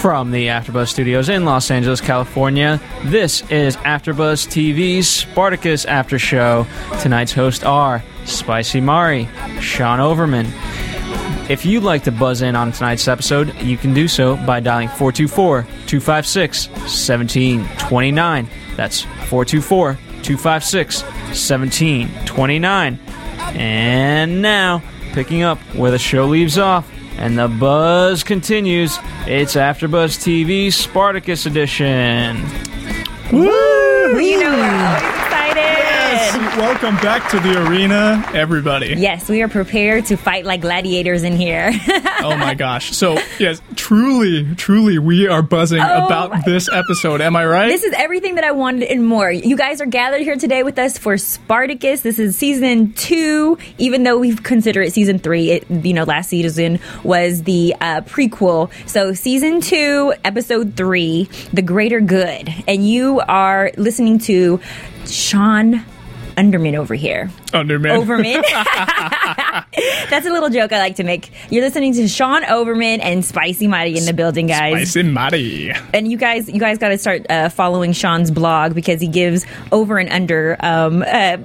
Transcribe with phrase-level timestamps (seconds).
[0.00, 6.68] From the AfterBuzz Studios in Los Angeles, California, this is AfterBuzz TV's Spartacus After Show.
[7.00, 9.28] Tonight's hosts are Spicy Mari,
[9.60, 10.46] Sean Overman.
[11.50, 14.86] If you'd like to buzz in on tonight's episode, you can do so by dialing
[14.86, 18.48] 424 256 1729.
[18.76, 23.00] That's 424 256 1729.
[23.56, 24.80] And now,
[25.12, 26.88] picking up where the show leaves off
[27.18, 32.42] and the buzz continues, it's AfterBuzz TV Spartacus Edition.
[33.32, 34.18] Woo!
[34.20, 35.87] You know, we're always excited.
[36.08, 38.94] Welcome back to the arena, everybody.
[38.96, 41.70] Yes, we are prepared to fight like gladiators in here.
[42.20, 42.96] Oh my gosh.
[42.96, 47.20] So, yes, truly, truly, we are buzzing Oh about this episode.
[47.20, 47.68] Am I right?
[47.68, 49.30] this is everything that I wanted and more.
[49.30, 52.00] You guys are gathered here today with us for Spartacus.
[52.00, 55.52] This is season two, even though we consider it season three.
[55.52, 58.72] It, you know, last season was the uh, prequel.
[58.88, 62.52] So, season two, episode three, The Greater Good.
[62.66, 64.60] And you are listening to
[65.06, 65.84] Sean
[66.38, 67.30] Underman over here.
[67.54, 67.96] Underman.
[67.96, 68.42] Overman.
[70.10, 71.30] That's a little joke I like to make.
[71.50, 74.90] You're listening to Sean Overman and Spicy Mighty in the building, guys.
[74.90, 75.70] Spicy Matty.
[75.92, 79.44] And you guys, you guys got to start uh, following Sean's blog because he gives
[79.72, 81.38] over and under um, uh,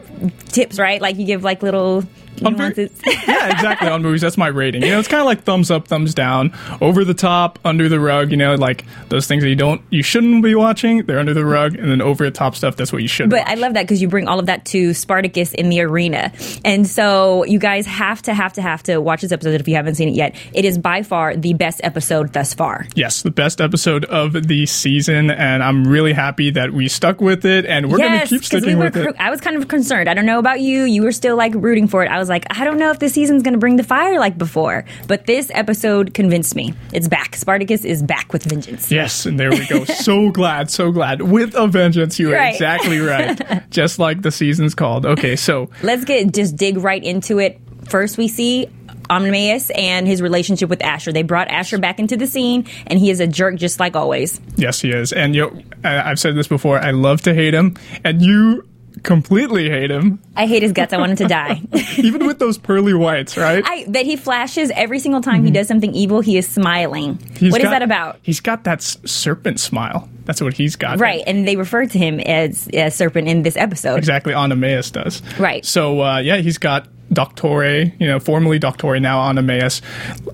[0.50, 1.02] tips, right?
[1.02, 2.04] Like you give like little
[2.44, 3.88] On ver- yeah, exactly.
[3.88, 4.82] On movies, that's my rating.
[4.82, 8.00] You know, it's kind of like thumbs up, thumbs down, over the top, under the
[8.00, 8.32] rug.
[8.32, 11.06] You know, like those things that you don't, you shouldn't be watching.
[11.06, 12.76] They're under the rug, and then over the top stuff.
[12.76, 13.30] That's what you should.
[13.30, 13.50] But watch.
[13.50, 16.32] I love that because you bring all of that to Spartacus in the arena.
[16.66, 19.76] And so you guys have to, have to, have to watch this episode if you
[19.76, 20.36] haven't seen it yet.
[20.54, 22.88] It is by far the best episode thus far.
[22.96, 27.46] Yes, the best episode of the season, and I'm really happy that we stuck with
[27.46, 28.86] it, and we're going to yes, keep sticking we were.
[28.86, 29.16] with it.
[29.20, 30.10] I was kind of concerned.
[30.10, 30.84] I don't know about you.
[30.84, 32.08] You were still like rooting for it.
[32.10, 34.38] I was like, I don't know if this season's going to bring the fire like
[34.38, 34.86] before.
[35.08, 36.74] But this episode convinced me.
[36.92, 37.36] It's back.
[37.36, 38.92] Spartacus is back with vengeance.
[38.92, 39.84] Yes, and there we go.
[39.86, 41.22] so glad, so glad.
[41.22, 42.54] With a vengeance, you are Right.
[42.54, 43.64] exactly right.
[43.70, 45.06] Just like the season's called.
[45.06, 47.60] Okay, so Let's get just dig right into it.
[47.90, 48.70] First, we see.
[49.10, 51.12] Amadeus and his relationship with Ashur.
[51.12, 54.40] They brought Ashur back into the scene, and he is a jerk just like always.
[54.56, 55.12] yes, he is.
[55.12, 56.80] And you, know, I've said this before.
[56.80, 58.66] I love to hate him, and you
[59.04, 60.94] completely hate him, I hate his guts.
[60.94, 61.62] I want him to die.
[61.98, 63.64] even with those pearly whites, right?
[63.66, 66.22] I that he flashes every single time he does something evil.
[66.22, 67.20] He is smiling.
[67.38, 68.20] He's what is got- that about?
[68.22, 70.10] He's got that s- serpent smile.
[70.26, 71.00] That's what he's got.
[71.00, 73.98] Right, and they refer to him as a serpent in this episode.
[73.98, 75.22] Exactly, Anameus does.
[75.38, 75.66] Right.
[75.66, 79.82] So uh, yeah, he's got Doctore, you know, formerly Doctore, now Anameus,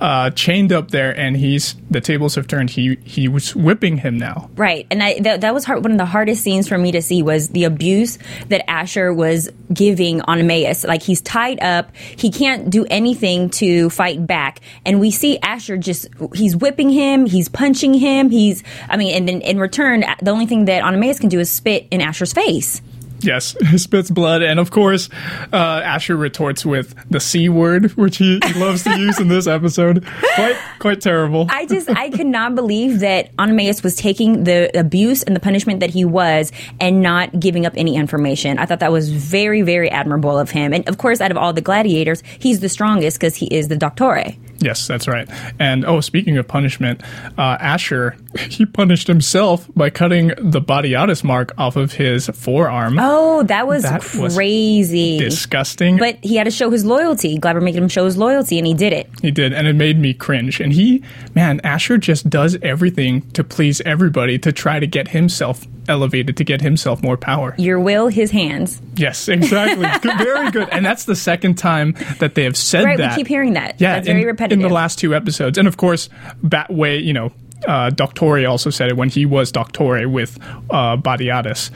[0.02, 2.70] uh, chained up there, and he's the tables have turned.
[2.70, 4.50] He he was whipping him now.
[4.56, 7.02] Right, and I, that, that was hard, one of the hardest scenes for me to
[7.02, 8.18] see was the abuse
[8.50, 10.84] that Ashur was giving on Emmaus.
[10.84, 15.78] Like he's tied up, he can't do anything to fight back, and we see Ashur
[15.78, 20.32] just he's whipping him, he's punching him, he's I mean, and then in return, the
[20.32, 22.82] only thing that Anameus can do is spit in Ashur's face.
[23.22, 25.10] Yes, he spits blood, and of course,
[25.52, 29.48] uh, Ashur retorts with the c word, which he, he loves to use in this
[29.48, 30.06] episode.
[30.36, 31.48] Quite quite terrible.
[31.50, 35.80] I just I could not believe that Anameus was taking the abuse and the punishment
[35.82, 38.58] that he was and not giving up any information.
[38.58, 40.74] I thought that was very very admirable of him.
[40.74, 43.76] And of course, out of all the gladiators, he's the strongest because he is the
[43.76, 44.38] Doctore.
[44.60, 45.28] Yes, that's right.
[45.60, 47.02] And oh, speaking of punishment,
[47.38, 48.16] uh, Ashur
[48.50, 52.98] he punished himself by cutting the Batiatus mark off of his forearm.
[53.00, 55.18] Oh, that was That was crazy.
[55.18, 55.98] Disgusting.
[55.98, 57.38] but he had to show his loyalty.
[57.40, 59.10] Glaber made him show his loyalty, and he did it.
[59.22, 60.60] He did, and it made me cringe.
[60.60, 61.04] And he,
[61.36, 66.44] man, Ashur just does everything to please everybody to try to get himself elevated, to
[66.44, 67.56] get himself more power.
[67.58, 68.80] Your will, his hands.
[68.96, 69.88] Yes, exactly.
[70.02, 70.70] Good, very good.
[70.70, 73.12] And that's the second time that they have said Right, that.
[73.12, 73.80] we keep hearing that.
[73.82, 74.49] Yeah, That's very repetitive.
[74.52, 76.10] In the last two episodes, and of course,
[76.44, 77.32] Batway, you know.
[77.68, 80.38] Uh, Doctore also said it when he was Doctore with
[80.70, 81.72] uh, Batiatus.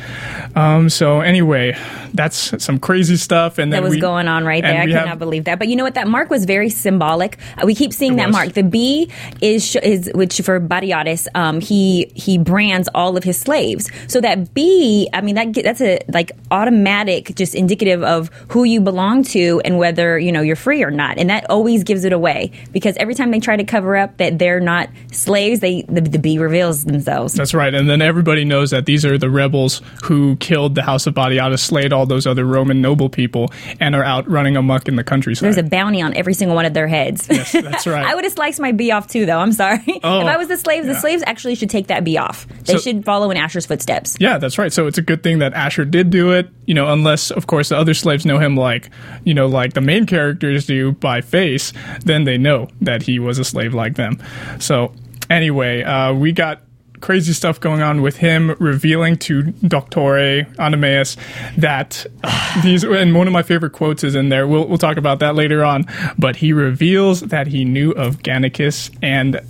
[0.56, 1.78] Um, so anyway,
[2.14, 3.58] that's some crazy stuff.
[3.58, 4.82] And then that was we- going on right there.
[4.82, 5.60] I cannot have- believe that.
[5.60, 5.96] But you know what?
[5.96, 7.38] That mark was very symbolic.
[7.62, 8.34] Uh, We keep seeing that was.
[8.36, 8.54] mark.
[8.54, 9.10] The B
[9.42, 13.90] is sh- is which for Batiatus, um, he he brands all of his slaves.
[14.08, 18.80] So that B, I mean, that that's a like automatic, just indicative of who you
[18.80, 21.18] belong to and whether you know you're free or not.
[21.18, 24.40] And that always gives it away because every time they try to cover up that
[24.40, 27.34] they're not slaves, they they the, the bee reveals themselves.
[27.34, 27.74] That's right.
[27.74, 31.60] And then everybody knows that these are the rebels who killed the House of Badiata,
[31.60, 35.46] slayed all those other Roman noble people, and are out running amok in the countryside.
[35.46, 37.28] There's a bounty on every single one of their heads.
[37.30, 38.06] Yes, that's right.
[38.06, 39.40] I would have sliced my bee off too, though.
[39.40, 39.80] I'm sorry.
[40.06, 42.46] Oh, if I was the slaves, the slaves actually should take that bee off.
[42.66, 44.18] They So- should follow in Ashur's footsteps.
[44.20, 44.72] Yeah, that's right.
[44.74, 47.70] So it's a good thing that Ashur did do it, you know, unless, of course,
[47.70, 48.90] the other slaves know him like,
[49.24, 51.72] you know, like the main characters do by face,
[52.04, 54.22] then they know that he was a slave like them.
[54.60, 54.94] So,
[55.34, 56.62] anyway, uh, we got
[57.02, 61.18] crazy stuff going on with him revealing to Doctore Animeus
[61.58, 62.06] that
[62.64, 64.48] these, and one of my favorite quotes is in there.
[64.48, 65.86] We'll, we'll talk about that later on.
[66.18, 69.42] But he reveals that he knew of Gannicus and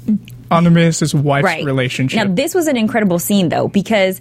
[0.52, 2.28] Animeus' wife's relationship.
[2.28, 4.20] Now, this was an incredible scene, though, because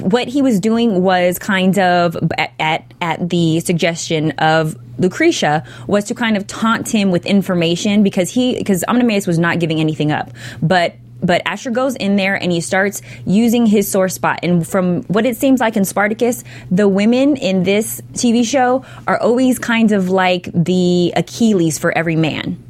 [0.00, 6.04] what he was doing was kind of at at, at the suggestion of Lucretia was
[6.04, 10.10] to kind of taunt him with information because he because Amnemeus was not giving anything
[10.10, 10.30] up,
[10.60, 10.94] but.
[11.22, 14.40] But Ashur goes in there and he starts using his sore spot.
[14.42, 19.18] And from what it seems like in Spartacus, the women in this TV show are
[19.18, 22.62] always kind of like the Achilles for every man.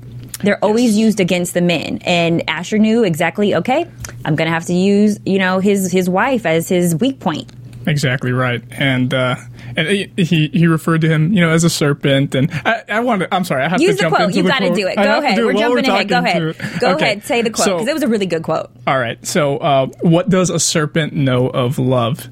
[0.43, 3.55] They're always used against the men, and Ashur knew exactly.
[3.55, 3.87] Okay,
[4.25, 7.49] I'm gonna have to use you know his his wife as his weak point.
[7.87, 9.37] Exactly right, and uh,
[9.77, 12.35] and he he referred to him, you know, as a serpent.
[12.35, 13.35] And I, I want to.
[13.35, 14.27] I'm sorry, I have Use to the jump quote.
[14.29, 14.97] into You the got to do it.
[14.97, 15.39] Go ahead.
[15.39, 16.09] it We're jumping ahead.
[16.09, 16.55] Go ahead.
[16.57, 17.25] to- Go Okay, ahead.
[17.25, 18.71] Say the quote so- because it was a really good quote.
[18.87, 19.25] All right.
[19.27, 22.29] So, uh, what does a serpent know of love?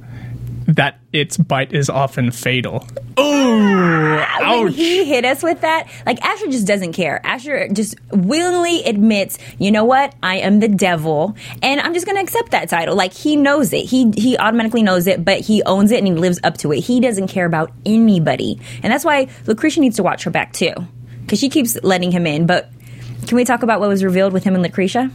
[0.75, 2.87] That its bite is often fatal.
[3.17, 4.75] Oh, when ouch!
[4.75, 7.21] he hit us with that, like Ashur just doesn't care.
[7.27, 12.17] Ashur just willingly admits, you know what, I am the devil, and I'm just going
[12.17, 12.95] to accept that title.
[12.95, 13.85] Like he knows it.
[13.85, 16.81] He he automatically knows it, but he owns it and he lives up to it.
[16.81, 20.75] He doesn't care about anybody, and that's why Lucretia needs to watch her back too,
[21.23, 22.47] because she keeps letting him in.
[22.47, 22.71] But
[23.27, 25.11] can we talk about what was revealed with him and Lucretia?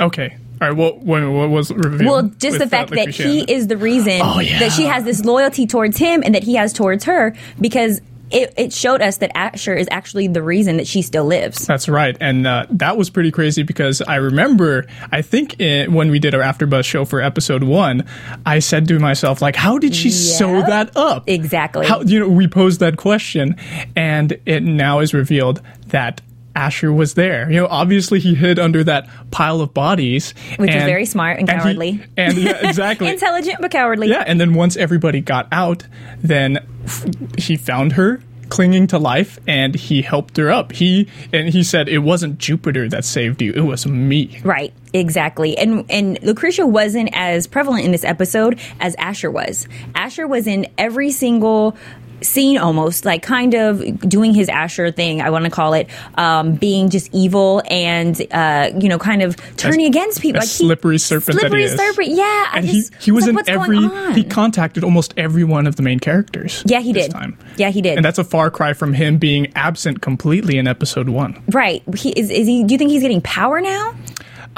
[0.00, 0.36] Okay.
[0.60, 0.76] All right.
[0.76, 2.04] What what, what was revealed?
[2.10, 3.22] Well, just with, the uh, fact that Lucretia?
[3.24, 4.58] he is the reason Oh, yeah.
[4.60, 8.00] that she has this loyalty towards him and that he has towards her because
[8.30, 11.64] it, it showed us that Ashur is actually the reason that she still lives.
[11.64, 16.10] That's right, and uh, that was pretty crazy because I remember, I think in, when
[16.10, 18.04] we did our AfterBuzz show for episode one,
[18.44, 21.28] I said to myself, like, how did she sew that up?
[21.28, 21.86] Exactly.
[21.86, 23.54] How you know we posed that question,
[23.94, 26.20] and it now is revealed that.
[26.56, 27.50] Ashur was there.
[27.50, 31.38] You know, obviously he hid under that pile of bodies, Which was and- very smart
[31.38, 32.02] and he- cowardly.
[32.16, 33.08] and yeah, exactly.
[33.08, 34.08] Intelligent but cowardly.
[34.08, 35.86] Yeah, and then once everybody got out,
[36.22, 37.04] then f-
[37.38, 40.70] he found her clinging to life and he helped her up.
[40.72, 44.40] He and he said it wasn't Jupiter that saved you, it was me.
[44.44, 45.58] Right, exactly.
[45.58, 49.66] And and Lucretia wasn't as prevalent in this episode as Ashur was.
[49.96, 51.76] Ashur was in every single
[52.22, 56.54] scene almost like kind of doing his ashur thing i want to call it um,
[56.54, 60.54] being just evil and uh, you know kind of turning As- against people like he-
[60.54, 64.14] slippery serpent that slippery serpent yeah I And just he, he was like, in every
[64.14, 66.62] he contacted almost every one of the main characters.
[66.66, 67.10] Yeah, he did.
[67.10, 67.36] Time.
[67.56, 67.96] Yeah, he did.
[67.96, 71.42] And that's a far cry from him being absent completely in episode one.
[71.52, 73.94] right he is, is he do you think he's getting power now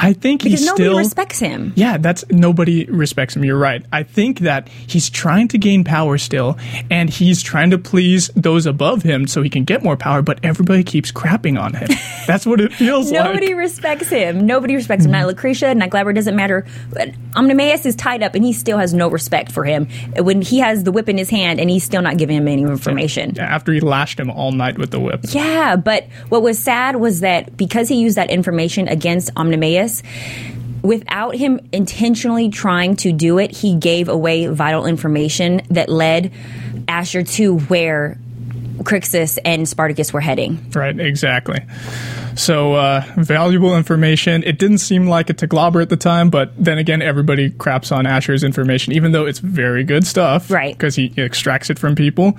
[0.00, 3.44] I think because he's nobody still respects him Yeah, that's nobody respects him.
[3.44, 3.84] You're right.
[3.92, 6.56] I think that he's trying to gain power still,
[6.90, 10.22] and he's trying to please those above him so he can get more power.
[10.22, 11.88] But everybody keeps crapping on him.
[12.26, 13.34] That's what it feels Nobody like.
[13.34, 14.46] Nobody respects him.
[14.46, 15.10] Nobody respects him.
[15.10, 15.28] Not mm-hmm.
[15.28, 16.66] Lucretia, not Glaber, doesn't matter.
[16.92, 19.88] But Omnimaeus is tied up and he still has no respect for him.
[20.16, 22.62] When he has the whip in his hand and he's still not giving him any
[22.62, 23.34] information.
[23.34, 25.20] Yeah, after he lashed him all night with the whip.
[25.30, 29.87] Yeah, but what was sad was that because he used that information against Omnimaeus,
[30.82, 36.32] without him intentionally trying to do it, he gave away vital information that led
[36.86, 38.18] Ashur to where
[38.78, 40.70] Crixus and Spartacus were heading.
[40.72, 41.60] Right, exactly.
[42.36, 44.44] So, uh, valuable information.
[44.44, 47.90] It didn't seem like it to Glaber at the time, but then again, everybody craps
[47.90, 50.48] on Ashur's information, even though it's very good stuff.
[50.48, 50.74] Right.
[50.74, 52.38] Because he extracts it from people.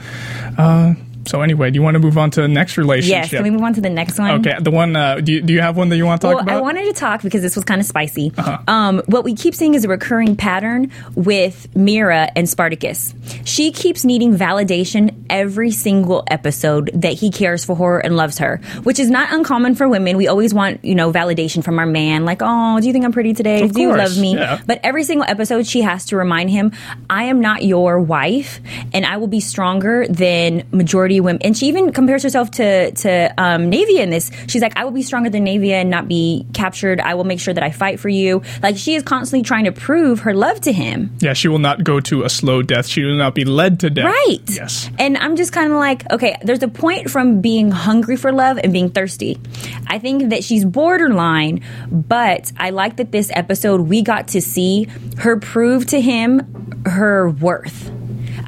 [0.58, 0.94] Uh,
[1.28, 3.24] so, anyway, do you want to move on to the next relationship?
[3.24, 4.40] Yes, can we move on to the next one?
[4.40, 4.96] Okay, the one.
[4.96, 6.52] Uh, do you, do you have one that you want to talk Well, about?
[6.52, 6.60] Uh-huh.
[6.60, 8.32] I wanted to talk because this was kind of spicy.
[8.68, 13.14] Um, what we keep seeing is a recurring pattern with Mira and Spartacus.
[13.46, 18.58] She keeps needing validation every single episode that he cares for her and loves her,
[18.84, 20.18] which is not uncommon for women.
[20.18, 23.12] We always want, you know, validation from our man, like, oh, do you think I'm
[23.12, 23.64] pretty today?
[23.64, 24.36] Of do you love me?
[24.36, 24.62] yeah.
[24.66, 26.72] But every single episode, she has to remind him,
[27.10, 28.62] I am not your wife,
[28.94, 31.42] and I will be stronger than majority women.
[31.42, 34.30] And she even compares herself to to um, Naevia in this.
[34.48, 37.00] She's like, I will be stronger than Naevia and not be captured.
[37.00, 38.42] I will make sure that I fight for you.
[38.62, 41.12] Like she is constantly trying to prove her love to him.
[41.20, 42.88] yeah, she will not go to a slow death.
[42.88, 44.06] She will not be led to death.
[44.06, 44.50] Right.
[44.50, 44.90] Yes.
[45.00, 48.60] And I'm just kind of like, okay, there's a point from being hungry for love
[48.64, 49.40] and being thirsty.
[49.88, 54.88] I think that she's borderline, but I like that this episode we got to see
[55.18, 57.92] her prove to him her worth.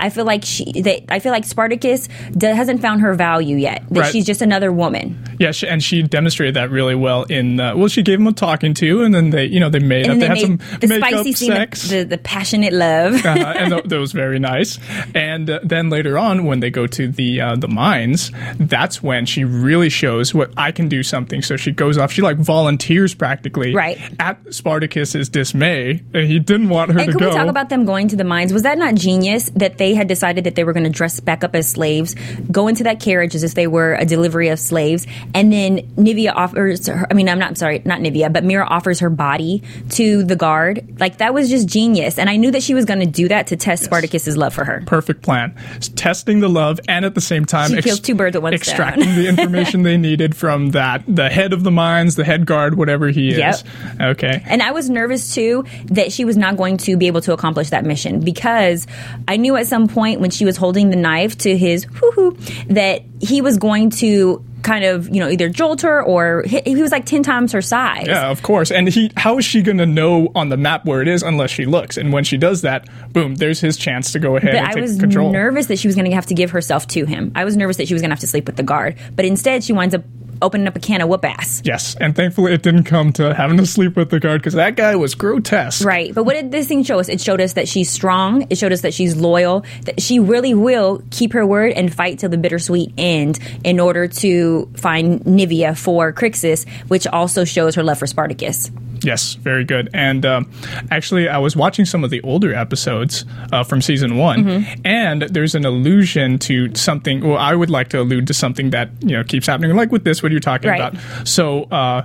[0.02, 2.08] I feel like she that I feel like Spartacus
[2.42, 3.84] hasn't found her value yet.
[3.92, 4.12] That Right.
[4.12, 5.18] she's just another woman.
[5.40, 7.60] Yeah, she, and she demonstrated that really well in.
[7.60, 10.06] Uh, well, she gave him a talking to, and then they, you know, they made
[10.06, 10.12] up.
[10.12, 11.90] And They had they, some the spicy scene, sex.
[11.90, 13.26] the, the, passionate love.
[13.26, 14.78] uh, and th- that was very nice.
[15.16, 19.26] And uh, then later on, when they go to the uh, the mines, that's when
[19.26, 21.42] she really shows what I can do something.
[21.42, 22.12] So she goes off.
[22.12, 24.00] She like volunteers practically, Right.
[24.20, 27.30] At Spartacus's dismay, and he didn't want her And to can go.
[27.30, 28.54] we talk about them going to the mines?
[28.54, 31.44] Was that not genius that they had decided that they were going to dress back
[31.44, 32.16] up as slaves,
[32.52, 36.34] go into that carriage as if they were a delivery of slaves, and then Naevia
[36.36, 40.24] offers her, I mean, I'm not sorry, not Naevia, but Mira offers her body to
[40.24, 41.00] the guard.
[41.00, 42.18] Like, that was just genius.
[42.20, 44.64] And I knew that she was going to do that to test Spartacus's love for
[44.66, 44.84] her.
[44.86, 45.56] Perfect plan.
[45.96, 48.60] Testing the love, and at the same time, She kills two birds with one stone.
[48.60, 52.76] extracting the information they needed from that the head of the mines, the head guard,
[52.78, 53.38] whatever he is.
[53.38, 53.58] Yep.
[54.02, 54.44] Okay.
[54.46, 57.70] And I was nervous too that she was not going to be able to accomplish
[57.70, 58.88] that mission because
[59.28, 62.38] I knew at some point when she was holding the knife to his hoo-hoo
[62.68, 66.82] that he was going to kind of, you know, either jolt her or he, he
[66.82, 68.06] was like 10 times her size.
[68.06, 68.70] Yeah, of course.
[68.70, 71.50] And he, how is she going to know on the map where it is unless
[71.50, 71.98] she looks?
[71.98, 74.74] And when she does that, boom, there's his chance to go ahead But and I
[74.74, 75.32] take was control.
[75.32, 77.32] nervous that she was going to have to give herself to him.
[77.34, 78.98] I was nervous that she was going to have to sleep with the guard.
[79.16, 80.04] But instead, she winds up
[80.42, 81.62] opening up a can of whoop ass.
[81.64, 84.76] Yes, and thankfully it didn't come to having to sleep with the guard because that
[84.76, 85.86] guy was grotesque.
[85.86, 86.14] Right.
[86.14, 87.10] But what did this thing show us?
[87.10, 88.48] It showed us that she's strong.
[88.50, 92.20] It showed us that she's loyal, that she really will keep her word and fight
[92.20, 97.84] till the bittersweet end in order to find Naevia for Crixus, which also shows her
[97.84, 98.72] love for Spartacus.
[99.04, 99.90] Yes, very good.
[99.94, 100.50] And um,
[100.92, 104.82] actually, I was watching some of the older episodes uh, from season one, Mm-hmm.
[104.86, 107.22] and there's an allusion to something.
[107.28, 110.04] Well, I would like to allude to something that you know keeps happening, like with
[110.04, 110.80] this, what you're talking Right.
[110.94, 111.28] about.
[111.28, 112.04] So, uh,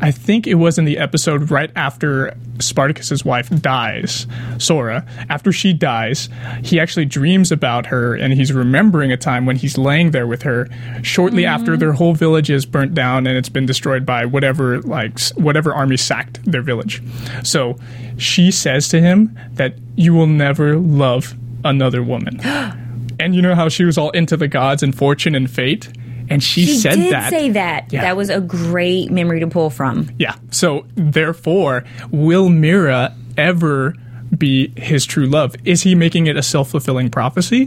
[0.00, 4.26] I think it was in the episode right after Spartacus's wife dies,
[4.58, 5.06] Sura.
[5.28, 6.28] After she dies,
[6.62, 10.42] he actually dreams about her, and he's remembering a time when he's laying there with
[10.42, 10.68] her
[11.02, 11.54] shortly mm-hmm.
[11.54, 15.74] after their whole village is burnt down and it's been destroyed by whatever like whatever
[15.74, 17.02] army sacked their village.
[17.44, 17.78] So
[18.16, 21.34] she says to him that you will never love
[21.64, 22.40] another woman.
[23.20, 25.88] and you know how she was all into the gods and fortune and fate,
[26.30, 27.30] and she, She said did that.
[27.30, 27.92] say that.
[27.92, 28.02] Yeah.
[28.02, 30.10] That was a great memory to pull from.
[30.18, 30.36] Yeah.
[30.50, 33.94] So therefore, will Mira ever
[34.36, 35.54] be his true love?
[35.64, 37.66] Is he making it a self fulfilling prophecy?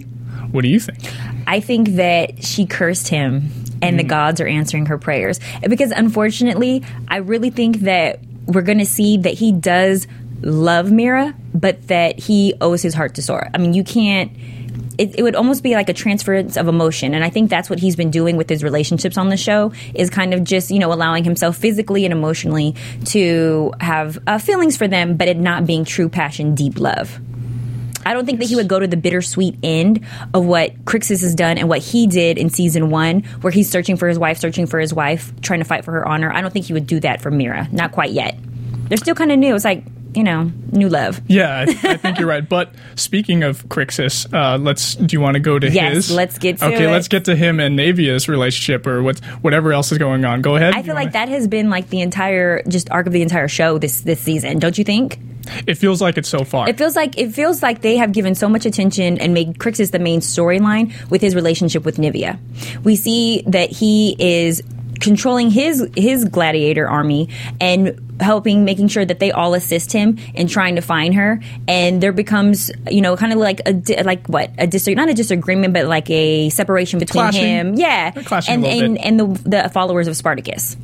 [0.51, 0.99] What do you think?
[1.47, 3.51] I think that she cursed him
[3.81, 4.09] and the mm.
[4.09, 5.39] gods are answering her prayers.
[5.67, 10.07] Because unfortunately, I really think that we're going to see that he does
[10.41, 13.49] love Mira, but that he owes his heart to Sura.
[13.53, 14.31] I mean, you can't.
[14.97, 17.79] It, it would almost be like a transference of emotion, and I think that's what
[17.79, 19.71] he's been doing with his relationships on the show.
[19.93, 24.77] Is kind of just you know allowing himself physically and emotionally to have uh, feelings
[24.77, 27.19] for them, but it not being true passion, deep love.
[28.05, 31.35] I don't think that he would go to the bittersweet end of what Crixus has
[31.35, 34.65] done and what he did in season one, where he's searching for his wife, searching
[34.65, 36.31] for his wife, trying to fight for her honor.
[36.31, 37.67] I don't think he would do that for Mira.
[37.71, 38.37] Not quite yet.
[38.87, 39.55] They're still kind of new.
[39.55, 39.83] It's like,
[40.13, 41.21] you know, new love.
[41.27, 42.47] Yeah, I, I think you're right.
[42.47, 44.95] But speaking of Crixus, uh, let's.
[44.95, 45.75] Do you want to go to his?
[45.75, 46.11] Yes, his?
[46.11, 46.91] let's get to okay, it.
[46.91, 50.41] let's get to him and Naevia's relationship, or what, whatever else is going on.
[50.41, 50.73] Go ahead.
[50.73, 53.77] I feel like that has been like the entire just arc of the entire show
[53.77, 54.59] this this season.
[54.59, 55.19] Don't you think?
[55.65, 56.69] It feels like it so far.
[56.69, 59.91] It feels like it feels like they have given so much attention and made Crixus
[59.91, 62.37] the main storyline with his relationship with Naevia.
[62.83, 64.61] We see that he is
[65.01, 67.27] controlling his his gladiator army
[67.59, 72.01] and helping making sure that they all assist him in trying to find her and
[72.01, 75.13] there becomes you know kind of like a di- like what a dis- not a
[75.13, 77.43] disagreement but like a separation between Clashing.
[77.45, 79.05] him yeah They're clashing a and and, bit.
[79.05, 80.77] and the, the followers of Spartacus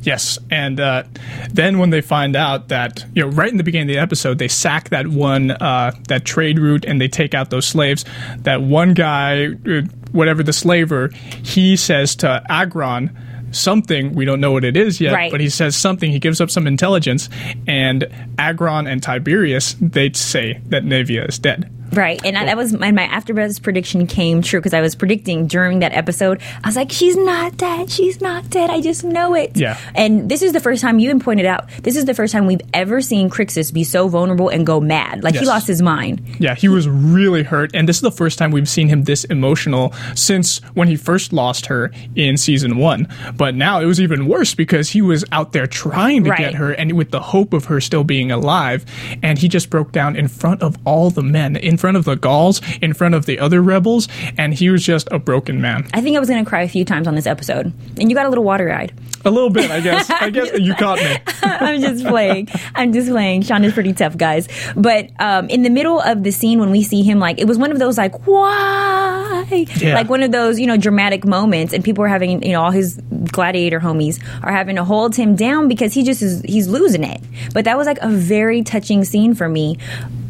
[0.00, 1.02] Yes, and uh,
[1.50, 4.38] then when they find out that you know, right in the beginning of the episode,
[4.38, 8.04] they sack that one uh, that trade route and they take out those slaves.
[8.38, 11.08] That one guy, uh, whatever the slaver,
[11.42, 13.10] he says to Agron
[13.50, 15.30] something we don't know what it is yet, Right.
[15.30, 16.10] but he says something.
[16.10, 17.28] He gives up some intelligence,
[17.66, 18.06] and
[18.38, 21.70] Agron and Tiberius they say that Naevia is dead.
[21.92, 25.46] Right, and I, that was my, my AfterBuzz prediction came true because I was predicting
[25.46, 26.40] during that episode.
[26.62, 27.90] I was like, "She's not dead.
[27.90, 28.70] She's not dead.
[28.70, 29.78] I just know it." Yeah.
[29.94, 31.68] And this is the first time you even pointed out.
[31.82, 35.22] This is the first time we've ever seen Crixus be so vulnerable and go mad.
[35.24, 36.20] Like he lost his mind.
[36.38, 39.24] Yeah, he was really hurt, and this is the first time we've seen him this
[39.24, 43.08] emotional since when he first lost her in season one.
[43.36, 46.38] But now it was even worse because he was out there trying to Right.
[46.38, 48.84] get her, and with the hope of her still being alive,
[49.22, 52.14] and he just broke down in front of all the men, in front of the
[52.16, 54.06] Gauls, in front of the other rebels,
[54.36, 55.88] and he was just a broken man.
[55.94, 58.14] I think I was going to cry a few times on this episode, and you
[58.14, 58.92] got a little water eyed.
[59.24, 60.08] A little bit, I guess.
[60.10, 61.16] I guess you caught me.
[61.42, 62.48] I'm just playing.
[62.74, 63.42] I'm just playing.
[63.42, 64.48] Sean is pretty tough, guys.
[64.76, 67.58] But um, in the middle of the scene, when we see him, like it was
[67.58, 69.94] one of those like why, Yeah.
[69.94, 72.70] like one of those you know dramatic moments, and people are having you know all
[72.70, 73.00] his
[73.32, 77.20] gladiator homies are having to hold him down because he just is he's losing it.
[77.52, 79.78] But that was like a very touching scene for me.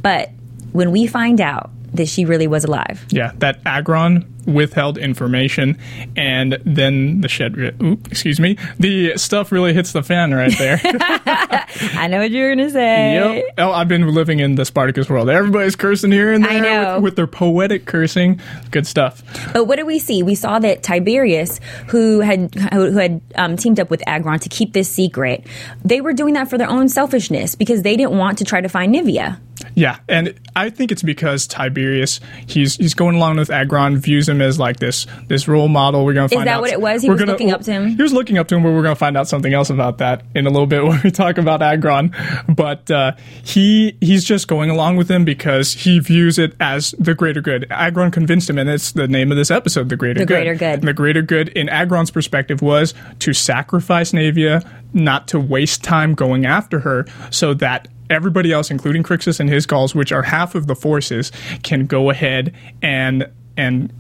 [0.03, 0.31] But
[0.73, 5.79] when we find out that she really was alive, Yeah, that Agron withheld information,
[6.17, 7.57] and then the shed.
[7.57, 8.57] Re- oop, excuse me.
[8.79, 10.81] The stuff really hits the fan right there.
[10.85, 13.15] I know what you're gonna say.
[13.15, 13.55] Yep.
[13.59, 15.29] Oh, I've been living in the Spartacus world.
[15.31, 16.95] Everybody's cursing here and there.
[16.95, 18.41] With, with their poetic cursing.
[18.71, 19.23] Good stuff.
[19.53, 20.23] But what do we see?
[20.23, 24.73] We saw that Tiberius, who had who had um, teamed up with Agron to keep
[24.73, 25.47] this secret,
[25.85, 28.69] they were doing that for their own selfishness because they didn't want to try to
[28.69, 29.41] find Naevia.
[29.79, 32.19] Yeah, and I think it's because Tiberius
[32.49, 36.05] he's he's going along with Agron, views him as like this this role model.
[36.05, 36.63] We're gonna find that out.
[36.63, 37.03] what it was?
[37.03, 37.87] He we're was looking up to him?
[37.87, 40.25] He was looking up to him, but we're gonna find out something else about that
[40.35, 42.13] in a little bit when we talk about Agron.
[42.49, 43.13] But uh,
[43.45, 47.69] he he's just going along with him because he views it as the greater good.
[47.71, 50.35] Agron convinced him, and it's the name of this episode, the greater The good.
[50.35, 50.81] greater good.
[50.81, 56.15] And the greater good in Agron's perspective was to sacrifice Naevia, not to waste time
[56.15, 60.55] going after her, so that everybody else, including Crixus and his Gauls, which are half
[60.55, 63.93] of the forces, can go ahead and and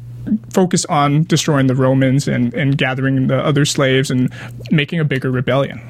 [0.50, 4.32] focus on destroying the Romans and, and gathering the other slaves and
[4.70, 5.80] making a bigger rebellion.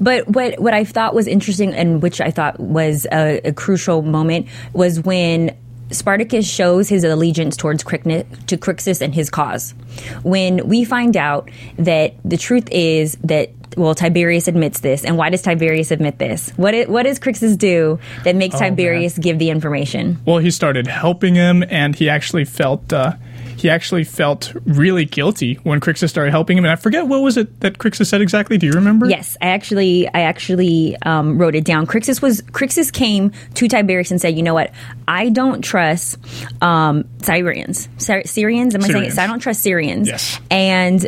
[0.00, 4.02] But what what I thought was interesting and which I thought was a, a crucial
[4.02, 5.56] moment was when
[5.90, 9.74] Spartacus shows his allegiance towards Cricni- to Crixus and his cause.
[10.22, 15.30] When we find out that the truth is that well, Tiberius admits this, and why
[15.30, 16.50] does Tiberius admit this?
[16.56, 20.18] What i- what does Crixus do that makes Tiberius give the information?
[20.24, 23.12] Well, he started helping him, and he actually felt uh,
[23.56, 26.64] he actually felt really guilty when Crixus started helping him.
[26.64, 28.56] And I forget what was it that Crixus said exactly.
[28.56, 29.06] Do you remember?
[29.06, 31.86] Yes, I actually, I actually um, wrote it down.
[31.86, 34.70] Crixus was Crixus came to Tiberius and said, "You know what?
[35.06, 36.16] I don't trust
[36.62, 37.88] um, Syrians.
[37.98, 38.74] Sy- Syrians?
[38.74, 38.98] Am I saying it?
[38.98, 39.14] Syrians.
[39.16, 40.08] So I don't trust Syrians.
[40.08, 40.40] Yes.
[40.50, 41.06] And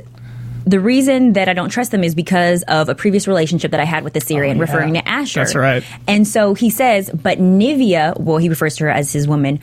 [0.65, 3.85] the reason that I don't trust them is because of a previous relationship that I
[3.85, 4.71] had with the oh, Syrian, Oh, yeah.
[4.73, 5.41] referring to Ashur.
[5.41, 5.85] That's right.
[6.07, 9.61] And so he says, but Naevia, well, he refers to her as his woman.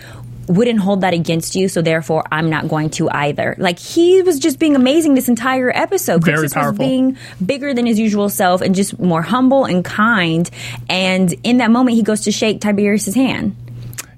[0.47, 3.55] Wouldn't hold that against you, so therefore I'm not going to either.
[3.59, 6.25] Like he was just being amazing this entire episode.
[6.25, 6.83] Very was powerful.
[6.83, 10.49] being bigger than his usual self and just more humble and kind.
[10.89, 13.55] And in that moment, he goes to shake Tiberius's hand.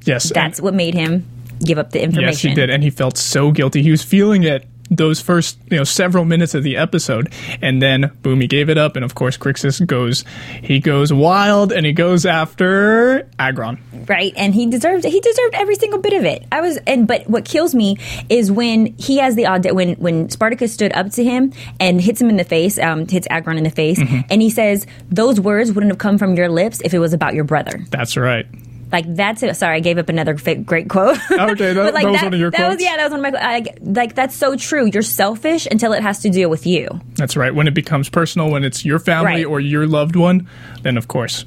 [0.05, 0.31] Yes.
[0.33, 1.25] That's what made him
[1.65, 2.29] give up the information.
[2.31, 3.83] Yes, he did, and he felt so guilty.
[3.83, 8.11] He was feeling it those first, you know, several minutes of the episode, and then
[8.21, 8.95] boom, he gave it up.
[8.97, 10.25] And of course, Crixus goes,
[10.61, 13.79] he goes wild, and he goes after Agron.
[14.07, 17.27] right and he deserved he deserved every single bit of it i was and but
[17.29, 17.97] what kills me
[18.29, 22.19] is when he has the aud when when spartacus stood up to him and hits
[22.21, 24.21] him in the face um hits agron in the face Mm-hmm.
[24.29, 27.33] and he says those words wouldn't have come from your lips if it was about
[27.33, 28.45] your brother That's right.
[28.91, 32.21] Like that's it sorry i gave up another great quote Okay, that- But, that was
[32.21, 34.55] one of your that was yeah that was one of my I, like that's so
[34.55, 37.53] true you're selfish until it has to deal with you That's right.
[37.53, 39.45] When it becomes personal, when it's your family Right.
[39.45, 40.47] or your loved one,
[40.81, 41.45] then of course.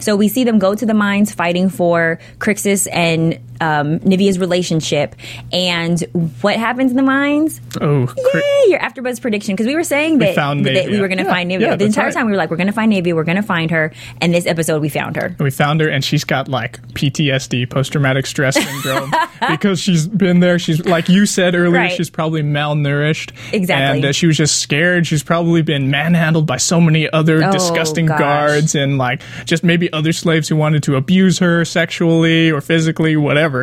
[0.00, 5.14] So we see them go to the mines fighting for Crixus and um, Naevia's relationship.
[5.52, 6.00] And
[6.40, 7.60] what happens in the mines?
[7.80, 8.70] Oh, Cri- Yay!
[8.70, 11.30] Your AfterBuzz prediction because we were saying that, found that we were going to Yeah,
[11.30, 11.60] find Naevia.
[11.60, 12.14] yeah, the entire right.
[12.14, 13.92] time we were like, we're going to find Naevia, we're going to find her.
[14.20, 15.36] And this episode, we found her.
[15.38, 19.12] we found her, and she's got like PTSD, post traumatic stress syndrome,
[19.48, 20.58] because she's been there.
[20.58, 21.92] She's like you said earlier, Right.
[21.92, 23.32] she's probably malnourished.
[23.52, 23.98] Exactly.
[23.98, 25.06] and uh, she was just scared.
[25.06, 28.18] She's probably been manhandled by so many other Oh, disgusting gosh.
[28.18, 33.16] guards, and like just maybe other slaves who wanted to abuse her sexually or physically,
[33.16, 33.53] whatever.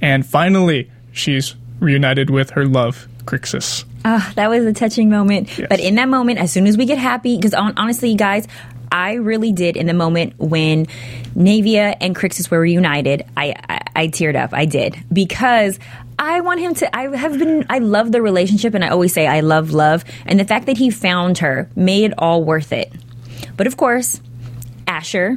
[0.00, 3.84] And finally, she's reunited with her love, Crixus.
[4.04, 5.58] Ah, that was a touching moment.
[5.58, 5.66] Yes.
[5.68, 8.46] But in that moment, as soon as we get happy, because on, honestly, guys,
[8.92, 10.86] I really did in the moment when
[11.36, 13.24] Naevia and Crixus were reunited.
[13.36, 14.54] I, I I teared up.
[14.54, 15.78] I did because
[16.18, 16.96] I want him to.
[16.96, 17.66] I have been.
[17.68, 20.78] I love the relationship, and I always say I love love, and the fact that
[20.78, 22.92] he found her made it all worth it.
[23.56, 24.20] But of course,
[24.90, 25.36] Ashur.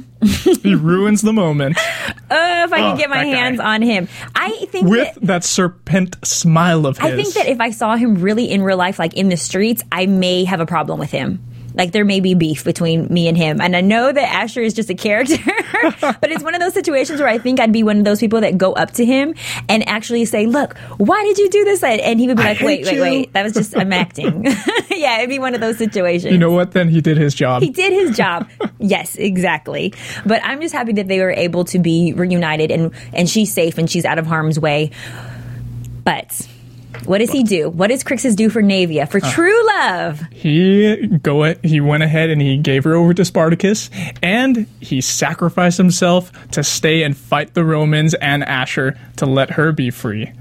[0.61, 1.81] he ruins the moment Uh,
[2.65, 3.35] if I Oh, could get my that guy.
[3.37, 7.11] hands on him, I think with that, that serpent smile of his.
[7.11, 9.83] I think that if I saw him really in real life, like in the streets,
[9.91, 11.39] I may have a problem with him.
[11.75, 13.61] Like there may be beef between me and him.
[13.61, 15.37] And I know that Ashur is just a character,
[16.01, 18.41] but it's one of those situations where I think I'd be one of those people
[18.41, 19.35] that go up to him
[19.69, 21.83] and actually say, Look, why did you do this?
[21.83, 23.33] And he would be like, Wait, wait, you." wait.
[23.33, 24.45] That was just, I'm acting.
[24.89, 26.31] yeah, it'd be one of those situations.
[26.31, 26.71] You know what?
[26.71, 27.61] Then he did his job.
[27.61, 28.49] He did his job.
[28.79, 29.93] yes, exactly.
[30.25, 33.77] But I'm just happy that they were able to be reunited and and she's safe
[33.77, 34.91] and she's out of harm's way.
[36.03, 36.47] But
[37.05, 37.69] what does he do?
[37.69, 39.03] What does Crixus do for Naevia?
[39.03, 39.05] Uh.
[39.05, 40.21] For true love.
[40.31, 43.89] he go he went ahead and he gave her over to Spartacus
[44.21, 49.71] and he sacrificed himself to stay and fight the Romans and Ashur to let her
[49.71, 50.31] be free.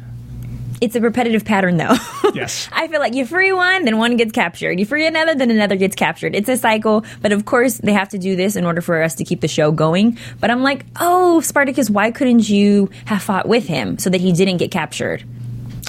[0.80, 1.94] It's a repetitive pattern though.
[2.34, 2.66] Yes.
[2.72, 4.80] I feel like you free one, then one gets captured.
[4.80, 6.34] You free another, then another gets captured.
[6.34, 9.16] It's a cycle, but of course they have to do this in order for us
[9.16, 10.16] to keep the show going.
[10.40, 14.32] But I'm like, oh, Spartacus, why couldn't you have fought with him so that he
[14.32, 15.22] didn't get captured?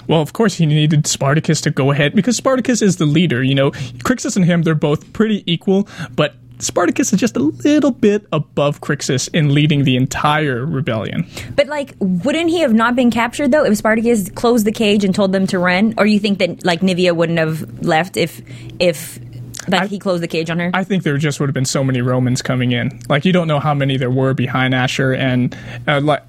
[0.07, 3.41] Well, of course, he needed Spartacus to go ahead because Spartacus is the leader.
[3.43, 7.91] You know, Crixus and him, they're both pretty equal, but Spartacus is just a little
[7.91, 11.27] bit above Crixus in leading the entire rebellion.
[11.55, 15.13] But like, wouldn't he have not been captured though if Spartacus closed the cage and
[15.13, 15.93] told them to run?
[15.97, 18.41] Or you think that like Naevia wouldn't have left if
[18.79, 19.19] if
[19.67, 20.71] like I- he closed the cage on her?
[20.73, 22.99] I think there just would have been so many Romans coming in.
[23.09, 25.55] Like, you don't know how many there were behind Ashur and,
[25.87, 26.23] uh, like,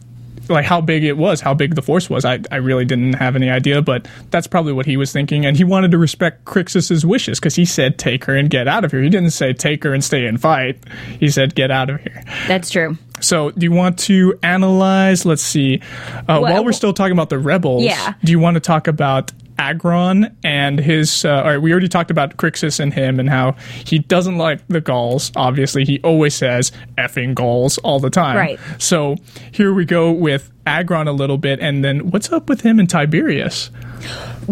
[0.48, 2.24] like how big it was, how big the force was.
[2.24, 5.46] I, I really didn't have any idea, but that's probably what he was thinking.
[5.46, 8.84] And he wanted to respect Crixus's wishes because he said, take her and get out
[8.84, 9.02] of here.
[9.02, 10.78] He didn't say, take her and stay and fight.
[11.20, 12.22] He said, get out of here.
[12.46, 12.98] That's true.
[13.20, 15.24] So, do you want to analyze?
[15.24, 15.80] Let's see.
[16.28, 18.14] Uh, while we're still talking about the rebels, Yeah.
[18.24, 21.24] do you want to talk about Agron and his?
[21.24, 24.66] Uh, all right, we already talked about Crixus and him and how he doesn't like
[24.68, 25.32] the Gauls.
[25.36, 28.36] Obviously, he always says "effing Gauls" all the time.
[28.36, 28.58] Right.
[28.78, 29.16] So
[29.52, 32.88] here we go with Agron a little bit, and then what's up with him and
[32.88, 33.70] Tiberius?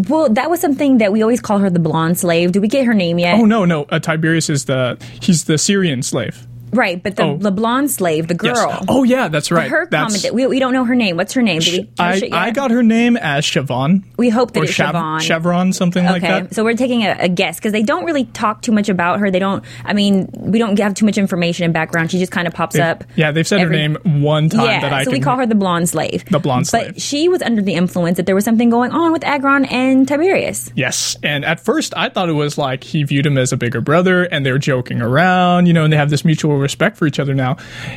[0.08, 2.52] Well, that was something that we always call her the blonde slave.
[2.52, 3.38] Do we get her name yet?
[3.38, 6.46] Oh no, no, uh, Tiberius is the he's the Syrian slave.
[6.72, 7.36] Right, but the, Oh.
[7.36, 8.54] the blonde slave, the girl.
[8.54, 8.84] Yes.
[8.88, 9.70] Oh yeah, that's right.
[9.70, 10.34] Her that's, comment.
[10.34, 11.16] We, we don't know her name.
[11.16, 11.60] What's her name?
[11.60, 12.46] Did we catch I?
[12.46, 14.04] I got her name as Siobhan.
[14.16, 15.20] We hope that or it's Chav- Siobhan.
[15.20, 16.54] Chevron, something like Okay, that.
[16.54, 19.30] so we're taking a, a guess because they don't really talk too much about her.
[19.30, 19.62] They don't.
[19.84, 22.10] I mean, we don't have too much information and background.
[22.10, 23.04] She just kind of pops up.
[23.16, 25.18] Yeah, they've said every- her name one time Yeah, that I so can.
[25.18, 26.24] we call her the blonde slave.
[26.24, 26.94] The blonde slave.
[26.94, 30.08] But she was under the influence that there was something going on with Agron and
[30.08, 30.70] Tiberius.
[30.74, 33.80] Yes, and at first I thought it was like he viewed him as a bigger
[33.80, 37.18] brother, and they're joking around, you know, and they have this mutual respect for each
[37.20, 37.56] other now.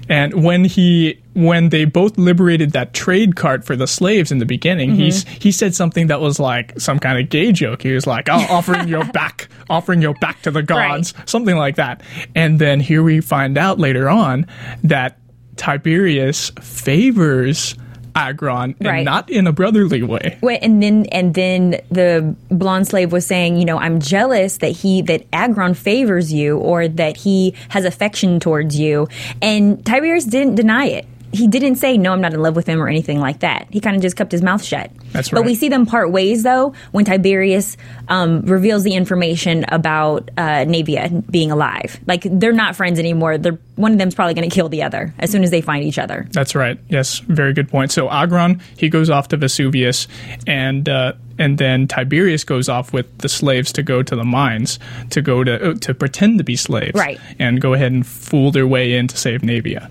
[0.10, 4.46] And when he, when they both liberated that trade cart for the slaves in the
[4.46, 5.00] beginning, Mm-hmm.
[5.00, 7.82] he's he said something that was like some kind of gay joke.
[7.82, 11.76] He was like, "Oh, offering your back, offering your back to the gods," something like
[11.78, 12.02] that.
[12.36, 14.48] And then here we find out later on
[14.84, 15.18] that
[15.56, 17.76] Tiberius favors.
[18.16, 19.04] Agron, and Right.
[19.04, 20.38] not in a brotherly way.
[20.42, 24.72] Wait, and then and then the blonde slave was saying, you know, I'm jealous that
[24.72, 29.08] he that Agron favors you or that he has affection towards you,
[29.42, 31.06] and Tiberius didn't deny it.
[31.32, 33.68] He didn't say no, I'm not in love with him or anything like that.
[33.70, 34.90] He kind of just kept his mouth shut.
[35.12, 35.40] That's right.
[35.40, 37.76] But we see them part ways though when Tiberius
[38.08, 42.00] um, reveals the information about uh, Naevia being alive.
[42.08, 43.38] Like they're not friends anymore.
[43.38, 45.84] They're one of them's probably going to kill the other as soon as they find
[45.84, 46.28] each other.
[46.32, 46.80] That's right.
[46.90, 47.92] Yes, very good point.
[47.92, 50.08] So Agron he goes off to Vesuvius,
[50.48, 54.80] and uh, and then Tiberius goes off with the slaves to go to the mines
[55.10, 57.20] to go to uh, to pretend to be slaves, Right.
[57.40, 59.90] And go ahead and fool their way in to save Naevia.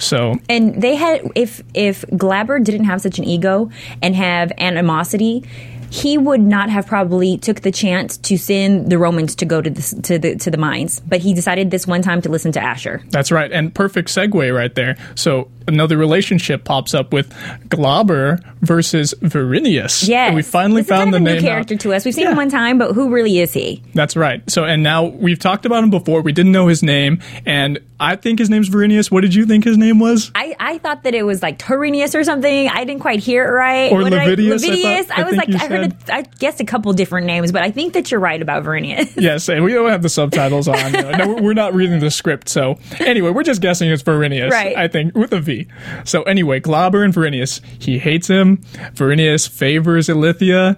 [0.00, 3.70] So and they had if if Glaber didn't have such an ego
[4.02, 5.44] and have animosity
[5.90, 9.70] he would not have probably took the chance to send the Romans to go to
[9.70, 12.60] the to the to the mines but he decided this one time to listen to
[12.60, 14.96] Ashur that's right, and perfect segue right there.
[15.14, 17.30] So another relationship pops up with
[17.68, 20.08] Glaber versus Varinius.
[20.08, 21.34] yes we finally this is found kind the of a name.
[21.36, 21.80] new character out.
[21.80, 22.30] to us we've seen Yeah.
[22.30, 24.48] him one time but who really is he That's right.
[24.50, 26.20] So, and now we've talked about him before.
[26.22, 29.10] We didn't know his name, and I think his name's Varinius.
[29.10, 30.30] What did you think his name was?
[30.34, 32.68] I, I thought that it was like Taurinius or something.
[32.68, 33.90] I didn't quite hear it right.
[33.92, 36.22] Or What did I- Levidius, I thought- I, I was like, I heard, it, I
[36.38, 39.14] guessed a couple different names, but I think that you're right about Varinius.
[39.26, 40.76] Yes, and we don't have the subtitles on.
[40.92, 42.48] No, we're not reading the script.
[42.50, 44.50] So anyway, we're just guessing it's Varinius.
[44.50, 44.76] Right.
[44.76, 45.55] I think with a V.
[46.04, 47.60] So anyway, Glaber and Varinius.
[47.78, 48.58] He hates him.
[48.94, 50.76] Varinius favors Ilithyia.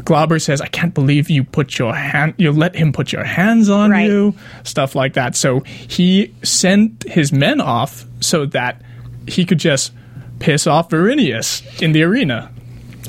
[0.00, 2.34] Glaber says, "I can't believe you put your hand.
[2.38, 4.06] You let him put your hands on Right.
[4.08, 5.36] you." Stuff like that.
[5.36, 8.82] So he sent his men off so that
[9.26, 9.92] he could just
[10.38, 12.50] piss off Varinius in the arena.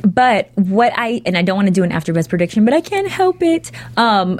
[0.04, 3.08] But what I and I don't want to do an AfterBuzz prediction, but I can't
[3.10, 3.72] help it.
[3.98, 4.40] Um,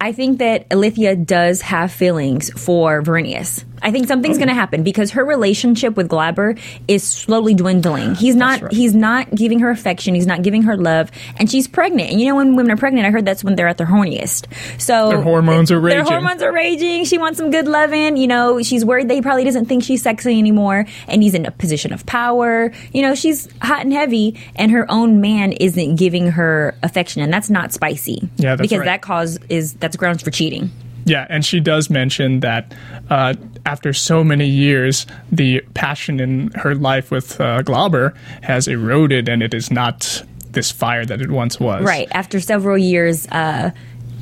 [0.00, 3.64] I think that Ilithyia does have feelings for Varinius.
[3.82, 8.14] I think something's going to happen because her relationship with Glaber is slowly dwindling.
[8.14, 8.72] He's not right.
[8.72, 12.10] he's not giving her affection, he's not giving her love, and she's pregnant.
[12.10, 14.46] And you know when women are pregnant, I heard that's when they're at their horniest.
[14.80, 16.04] So Their hormones are raging.
[16.04, 17.04] Their hormones are raging.
[17.04, 18.16] She wants some good loving.
[18.16, 21.46] You know, she's worried that he probably doesn't think she's sexy anymore, and he's in
[21.46, 22.72] a position of power.
[22.92, 27.32] You know, she's hot and heavy, and her own man isn't giving her affection, and
[27.32, 28.28] that's not spicy.
[28.36, 28.86] Yeah, that's because right.
[28.86, 30.70] that cause is that's grounds for cheating.
[31.04, 32.72] Yeah, and she does mention that
[33.08, 33.34] uh,
[33.66, 39.42] after so many years, the passion in her life with uh, Glaber has eroded, and
[39.42, 41.84] it is not this fire that it once was.
[41.84, 42.08] Right.
[42.12, 43.70] After several years, uh,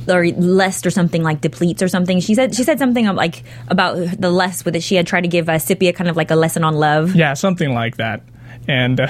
[0.09, 2.21] or lust or something like depletes or something.
[2.21, 4.83] She said she said something like about the lust with it.
[4.83, 7.15] She had tried to give uh, Seppia kind of like a lesson on love.
[7.15, 8.23] Yeah, something like that.
[8.67, 9.09] And uh,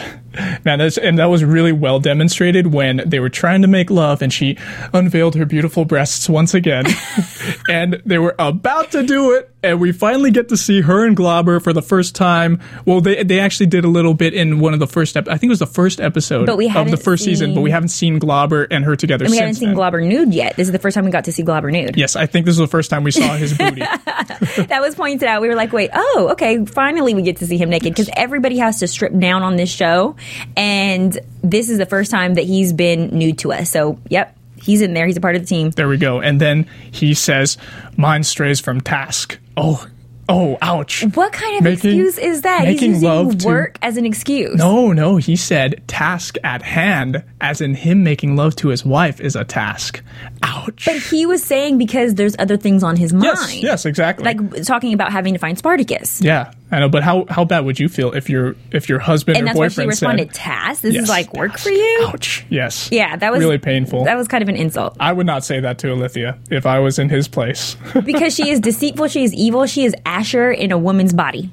[0.65, 4.23] man, that's, and that was really well demonstrated when they were trying to make love,
[4.23, 4.57] and she
[4.95, 6.87] unveiled her beautiful breasts once again,
[7.69, 11.17] and they were about to do it, and we finally get to see her and
[11.17, 12.61] Glaber for the first time.
[12.85, 15.37] Well, they they actually did a little bit in one of the first ep- I
[15.37, 16.59] think it was the first episode of
[16.91, 19.69] the first season, but we haven't seen Glaber and her together And we haven't seen
[19.71, 19.77] then.
[19.77, 20.57] Glaber nude yet.
[20.57, 21.97] This is the first time we got to see Glaber nude.
[21.97, 23.81] Yes, I think this is the first time we saw his booty.
[23.81, 25.43] that was pointed out.
[25.43, 28.59] We were like, wait, oh, okay, finally we get to see him naked because everybody
[28.59, 30.17] has to strip down on this show,
[30.57, 33.71] and this is the first time that he's been nude to us.
[33.71, 35.07] So, yep, he's in there.
[35.07, 35.71] He's a part of the team.
[35.71, 36.21] There we go.
[36.21, 37.57] And then he says,
[37.97, 39.87] "Mine strays from task." Oh,
[40.29, 41.03] oh, ouch.
[41.15, 42.61] What kind of Making- excuse is that?
[42.67, 44.57] He's making using love to- work as an excuse.
[44.57, 49.21] No, no, he said task at hand, as in him making love to his wife
[49.21, 50.03] is a task.
[50.43, 50.85] Ouch.
[50.85, 53.25] But he was saying because there's other things on his mind.
[53.25, 53.63] yes, mind.
[53.63, 54.25] yes, exactly.
[54.25, 56.21] Like talking about having to find Spartacus.
[56.21, 56.89] yeah, I know.
[56.89, 59.59] But how how bad would you feel if your if your husband And or that's
[59.59, 60.83] why she boyfriend responded, said, Task?
[60.83, 61.05] This Yes.
[61.05, 62.07] is like work for you?
[62.09, 62.45] "Ouch"?
[62.51, 62.89] Yes.
[62.93, 64.05] Yeah, that was really painful.
[64.05, 64.97] That was kind of an insult.
[65.01, 67.77] I would not say that to Ilithyia if I was in his place.
[68.05, 71.51] because she is deceitful, she is evil, she is Ashur in a woman's body.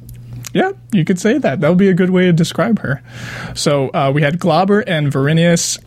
[0.54, 1.60] Yeah, you could say that.
[1.60, 3.02] That would be a good way to describe her.
[3.56, 5.78] So uh, we had Glaber and Varinius.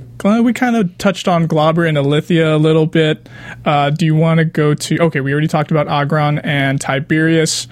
[0.43, 3.29] We kind of touched on Glaber and Ilithyia a little bit.
[3.65, 4.99] Uh, do you want to go to?
[5.05, 7.67] Okay, we already talked about Agron and Tiberius.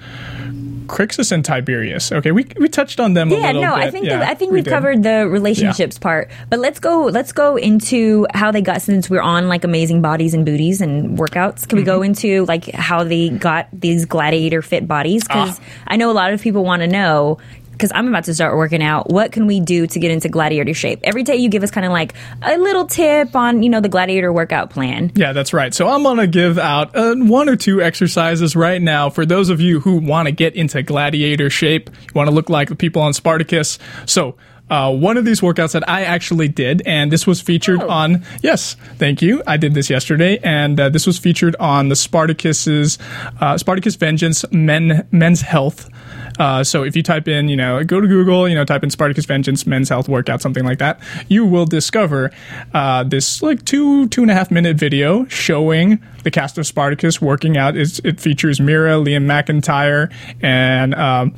[0.87, 2.11] Crixus and Tiberius.
[2.11, 3.83] Okay, we we touched on them a Yeah, little no, bit.
[3.83, 6.29] I think Yeah, that, I think we we've covered the relationships part.
[6.49, 10.33] But let's go let's go into how they got since we're on like amazing bodies
[10.33, 11.67] and booties and workouts.
[11.67, 12.03] Can we go Mm-hmm.
[12.05, 15.23] into like how they got these gladiator fit bodies?
[15.23, 15.63] Because Ah.
[15.87, 17.37] I know a lot of people want to know.
[17.77, 19.09] Because I'm about to start working out.
[19.11, 20.99] What can we do to get into gladiator shape?
[21.03, 23.89] Every day you give us kind of like a little tip on you know the
[23.89, 25.11] gladiator workout plan.
[25.15, 25.73] Yeah, that's right.
[25.73, 29.49] So I'm going to give out uh, one or two exercises right now for those
[29.49, 32.75] of you who want to get into gladiator shape, you want to look like the
[32.75, 33.77] people on Spartacus.
[34.07, 34.35] So,
[34.69, 37.89] uh, one of these workouts that I actually did, and this was featured Oh.
[37.89, 39.41] on, yes, thank you.
[39.47, 42.97] I did this yesterday, and uh, this was featured on the Spartacus's,
[43.39, 45.89] uh, Spartacus Vengeance Men, Men's Health.
[46.39, 48.89] Uh, so if you type in, you know, go to Google, you know, type in
[48.89, 52.31] Spartacus Vengeance Men's Health Workout, something like that, you will discover
[52.73, 57.21] uh, this like two two and a half minute video showing the cast of Spartacus
[57.21, 57.77] working out.
[57.77, 61.33] It's, it features Mira, Liam McIntyre, and um,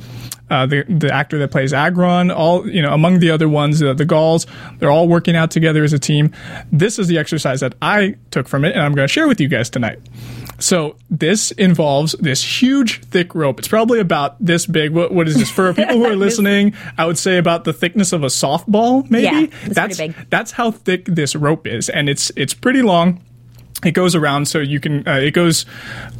[0.50, 2.30] uh, the the actor that plays Agron.
[2.30, 4.46] All you know, among the other ones, uh, the Gauls,
[4.78, 6.32] they're all working out together as a team.
[6.72, 9.40] This is the exercise that I took from it, and I'm going to share with
[9.40, 9.98] you guys tonight.
[10.58, 13.58] So this involves this huge thick rope.
[13.58, 14.92] It's probably about this big.
[14.92, 16.74] What, what is this for people who are listening?
[16.98, 19.50] I would say about the thickness of a softball, maybe.
[19.52, 23.22] Yeah, that's that's how thick this rope is, and it's it's pretty long.
[23.82, 25.08] It goes around, so you can.
[25.08, 25.64] Uh, it goes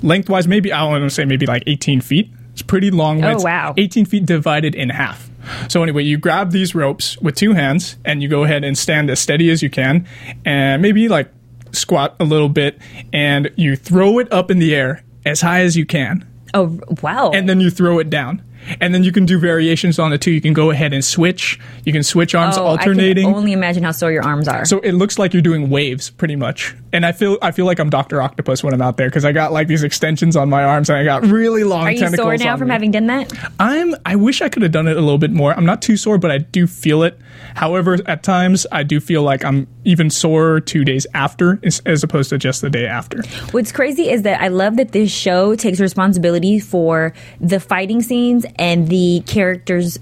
[0.03, 2.31] lengthwise, maybe I don't want to say maybe like 18 feet.
[2.53, 3.25] It's pretty long.
[3.25, 3.75] Oh, wow.
[3.77, 5.31] 18 feet divided in half.
[5.69, 9.11] So anyway, you grab these ropes with two hands, and you go ahead and stand
[9.11, 10.07] as steady as you can,
[10.45, 11.33] and maybe like
[11.73, 12.79] squat a little bit,
[13.13, 17.31] and you throw it up in the air as high as you can Oh wow!
[17.33, 18.43] and then you throw it down.
[18.81, 20.31] And then you can do variations on it too.
[20.31, 21.59] You can go ahead and switch.
[21.85, 23.27] You can switch arms oh, alternating.
[23.27, 24.65] I can only imagine how sore your arms are.
[24.65, 26.75] so it looks like you're doing waves pretty much.
[26.93, 28.21] And I feel I feel like I'm Dr.
[28.21, 30.99] Octopus when I'm out there because I got like these extensions on my arms and
[30.99, 32.25] I got really long are you tentacles.
[32.25, 32.73] sore now from me.
[32.73, 33.33] having done that?
[33.61, 35.53] I'm I wish I could have done it a little bit more.
[35.55, 37.19] I'm not too sore, but I do feel it.
[37.55, 42.03] However, at times I do feel like I'm even sore 2 days after as, as
[42.03, 43.23] opposed to just the day after.
[43.53, 48.45] What's crazy is that I love that this show takes responsibility for the fighting scenes
[48.57, 49.99] and the characters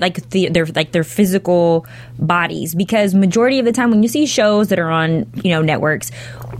[0.00, 1.86] like the, their like their physical
[2.18, 2.74] bodies.
[2.74, 6.10] Because majority of the time when you see shows that are on you know networks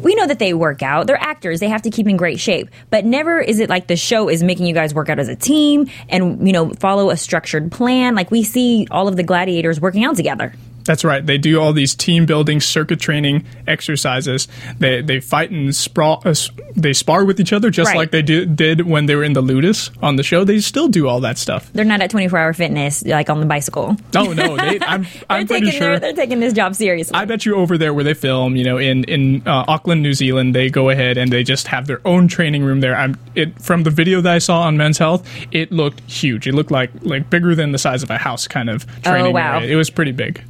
[0.03, 1.07] we know that they work out.
[1.07, 1.61] They're actors.
[1.61, 2.70] They have to keep in great shape.
[2.88, 5.37] But never is it like the show is making you guys work out as a
[5.37, 8.14] team and you know follow a structured plan.
[8.14, 10.53] Like we see all of the gladiators working out together
[10.90, 11.24] That's right.
[11.24, 14.48] They do all these team building, circuit training exercises.
[14.81, 16.35] They they fight and sprawl, uh,
[16.74, 17.96] they spar with each other just Right.
[17.96, 20.42] like they do, did when they were in the Ludus on the show.
[20.42, 21.70] They still do all that stuff.
[21.72, 23.96] They're not at 24 hour fitness like on the bicycle.
[24.12, 25.98] No, no, they, I'm I'm they're pretty taking sure.
[26.00, 27.14] they're taking this job seriously.
[27.14, 30.14] I bet you over there where they film, you know, in in uh, Auckland, New
[30.14, 32.96] Zealand, they go ahead and they just have their own training room there.
[32.96, 36.48] I'm it from the video that I saw on Men's Health, it looked huge.
[36.48, 39.26] It looked like like bigger than the size of a house, kind of training.
[39.26, 39.59] Oh, wow.
[39.59, 39.70] area.
[39.72, 40.42] It was pretty big.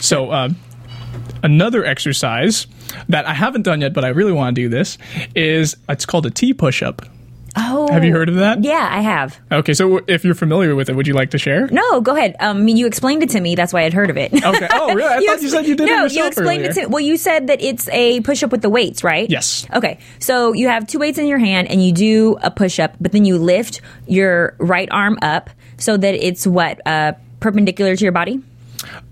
[0.00, 0.30] So.
[0.30, 0.48] Uh,
[1.42, 2.66] Another exercise
[3.08, 4.98] that I haven't done yet, but I really want to do this
[5.34, 7.02] is it's called a T push-up.
[7.56, 8.64] oh, Have you heard of that?
[8.64, 9.38] Yeah, I have.
[9.52, 11.68] Okay, so if you're familiar with it, would you like to share?
[11.68, 12.36] No, go ahead.
[12.40, 13.54] Um, I mean, you explained it to me.
[13.54, 14.32] That's why I'd heard of it.
[14.34, 14.68] Okay.
[14.72, 15.04] Oh, really?
[15.04, 16.84] I thought you said you did it no, you explained it earlier.
[16.86, 16.90] to.
[16.90, 19.28] Well, you said that it's a push up with the weights, right?
[19.30, 19.66] Yes.
[19.72, 22.96] Okay, so you have two weights in your hand, and you do a push up,
[23.00, 28.02] but then you lift your right arm up so that it's what uh, perpendicular to
[28.02, 28.40] your body.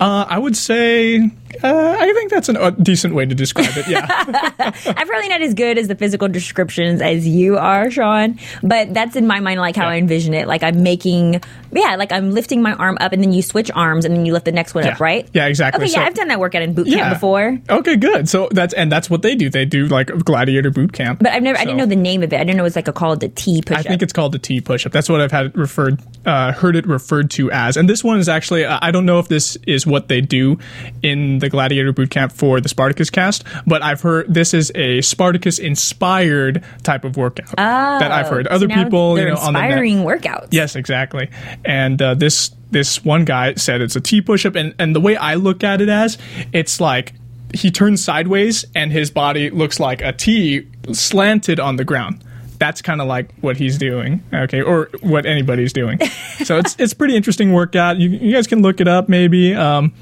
[0.00, 1.30] Uh, I would say
[1.62, 3.86] uh, I think that's a decent way to describe it.
[3.88, 4.06] Yeah.
[4.86, 9.16] I'm probably not as good as the physical descriptions as you are, Sean, but that's
[9.16, 10.46] in my mind like how I envision it.
[10.48, 11.40] Like I'm making,
[11.72, 14.32] yeah, like I'm lifting my arm up, and then you switch arms, and then you
[14.32, 14.92] lift the next one Yeah.
[14.94, 15.28] up, right?
[15.32, 15.84] Yeah, exactly.
[15.84, 17.58] Okay, So- yeah, I've done that workout in boot camp before.
[17.68, 18.28] Okay, good.
[18.28, 19.50] So that's and that's what they do.
[19.50, 21.20] They do like gladiator boot camp.
[21.22, 22.36] But I've never, I didn't know the name of it.
[22.36, 24.32] I didn't know it was like a called the T push I think it's called
[24.32, 24.92] the T push-up.
[24.92, 27.76] That's what I've had referred, uh, heard it referred to as.
[27.76, 30.58] And this one is actually, uh, I don't know if this is what they do
[31.02, 35.58] in the Gladiator Bootcamp for the Spartacus cast, but I've heard this is a Spartacus
[35.58, 38.46] inspired type of workout that I've heard.
[38.48, 39.70] Other Oh, So people, you know, on the net.
[39.70, 40.48] inspiring workouts.
[40.50, 41.30] Yes, exactly.
[41.64, 45.16] And uh, this this one guy said it's a T push-up, and and the way
[45.16, 46.18] I look at it as,
[46.52, 47.12] it's like
[47.52, 52.24] he turns sideways and his body looks like a T slanted on the ground.
[52.58, 55.98] That's kind of like what he's doing, okay, or what anybody's doing.
[56.44, 57.98] so it's it's pretty interesting workout.
[57.98, 59.54] You, you guys can look it up, maybe.
[59.54, 59.92] Um,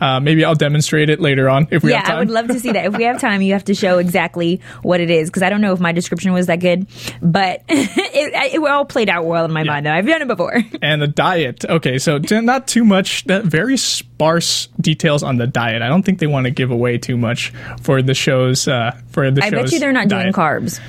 [0.00, 2.16] uh, maybe I'll demonstrate it later on if we yeah, have time.
[2.16, 2.86] I would love to see that.
[2.86, 5.60] If we have time, you have to show exactly what it is because I don't
[5.60, 6.86] know if my description was that good,
[7.22, 9.86] but it, it all played out well in my mind.
[9.86, 10.62] Though I've done it before.
[10.82, 11.64] and the diet.
[11.64, 13.24] Okay, so not too much.
[13.24, 15.82] Very sparse details on the diet.
[15.82, 18.68] I don't think they want to give away too much for the shows.
[18.68, 20.80] Uh, for the I bet you they're not doing carbs.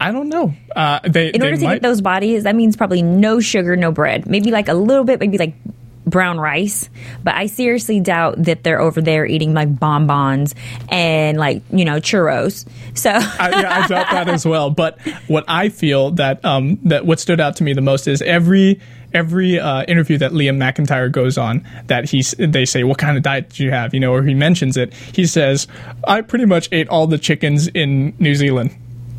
[0.00, 0.54] I don't know.
[0.74, 3.92] Uh, they In order to might, get those bodies, that means probably no sugar, no
[3.92, 4.26] bread.
[4.26, 5.54] Maybe like a little bit, maybe like
[6.06, 6.88] brown rice.
[7.22, 10.54] But I seriously doubt that they're over there eating like bonbons
[10.88, 12.66] and like you know churros.
[12.94, 14.70] So I, yeah, I doubt that as well.
[14.70, 18.22] But what I feel that um, that what stood out to me the most is
[18.22, 18.80] every
[19.12, 23.22] every uh, interview that Liam McIntyre goes on that he's they say what kind of
[23.22, 25.66] diet do you have you know or he mentions it he says
[26.06, 28.76] I pretty much ate all the chickens in New Zealand.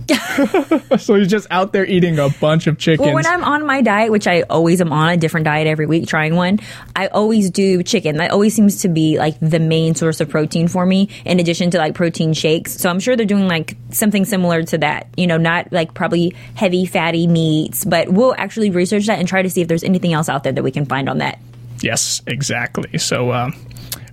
[0.97, 3.05] so he's just out there eating a bunch of chickens.
[3.05, 5.85] Well, when I'm on my diet, which I always am on a different diet every
[5.85, 6.59] week, trying one,
[6.95, 8.17] I always do chicken.
[8.17, 11.71] That always seems to be like the main source of protein for me, in addition
[11.71, 12.73] to like protein shakes.
[12.73, 15.07] So I'm sure they're doing like something similar to that.
[15.17, 19.41] You know, not like probably heavy fatty meats, but we'll actually research that and try
[19.41, 21.39] to see if there's anything else out there that we can find on that.
[21.81, 22.97] Yes, exactly.
[22.97, 23.53] So, um,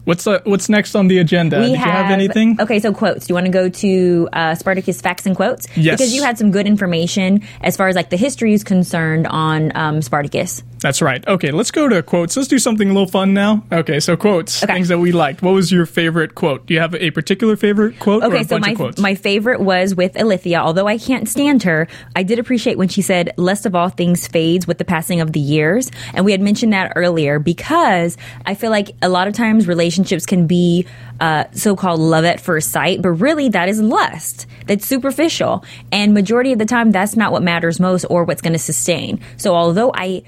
[0.05, 1.59] what's uh, what's next on the agenda?
[1.61, 2.61] We Did you have anything?
[2.61, 3.27] Okay, so quotes.
[3.27, 5.67] Do you want to go to uh, Spartacus facts and quotes?
[5.77, 5.99] Yes.
[5.99, 9.73] Because you had some good information as far as like the history is concerned on
[9.77, 10.63] um, Spartacus.
[10.81, 11.27] That's right.
[11.27, 12.37] Okay, let's go to quotes.
[12.37, 13.65] Let's do something a little fun now.
[13.73, 14.75] Okay, so quotes, Okay.
[14.75, 15.41] things that we liked.
[15.41, 16.67] What was your favorite quote?
[16.67, 18.23] Do you have a particular favorite quote?
[18.23, 19.01] or Okay, a so bunch my of quotes?
[19.01, 20.59] my favorite was with Ilithyia.
[20.59, 24.27] Although I can't stand her, I did appreciate when she said, "Less of all things
[24.27, 28.55] fades with the passing of the years." And we had mentioned that earlier because I
[28.55, 29.94] feel like a lot of times relationships
[30.27, 30.87] can be
[31.21, 34.47] uh, so-called love at first sight, but really that is lust.
[34.67, 38.55] That's superficial, and majority of the time, that's not what matters most or what's going
[38.55, 39.21] to sustain.
[39.37, 40.23] So although I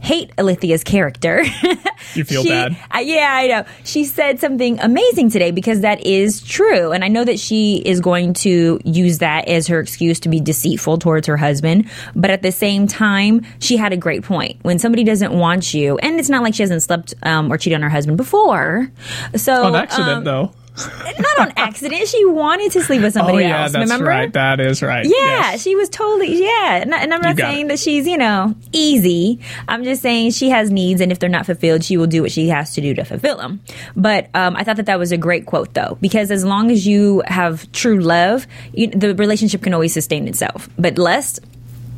[0.00, 1.44] hate Ilithyia's character.
[2.14, 2.76] You feel she- bad?
[2.90, 3.64] I- yeah, I know.
[3.84, 6.92] She said something amazing today because that is true.
[6.92, 10.40] And I know that she is going to use that as her excuse to be
[10.40, 11.88] deceitful towards her husband.
[12.16, 14.58] But at the same time, she had a great point.
[14.62, 17.76] When somebody doesn't want you, and it's not like she hasn't slept um, or cheated
[17.76, 18.90] on her husband before.
[19.36, 20.52] So, on accident um, though.
[20.86, 22.06] Not on accident.
[22.08, 23.72] She wanted to sleep with Oh somebody yeah, else.
[23.72, 24.06] that's remember?
[24.06, 24.32] right.
[24.32, 25.04] That is right.
[25.04, 25.62] Yeah, Yes.
[25.62, 27.68] she was totally yeah, and, and I'm not saying it.
[27.68, 29.40] that she's you know easy.
[29.68, 32.32] I'm just saying she has needs, and if they're not fulfilled, she will do what
[32.32, 33.60] she has to do to fulfill them.
[33.96, 36.86] But um, I thought that that was a great quote though, because as long as
[36.86, 40.68] you have true love, you, the relationship can always sustain itself.
[40.78, 41.40] But lust,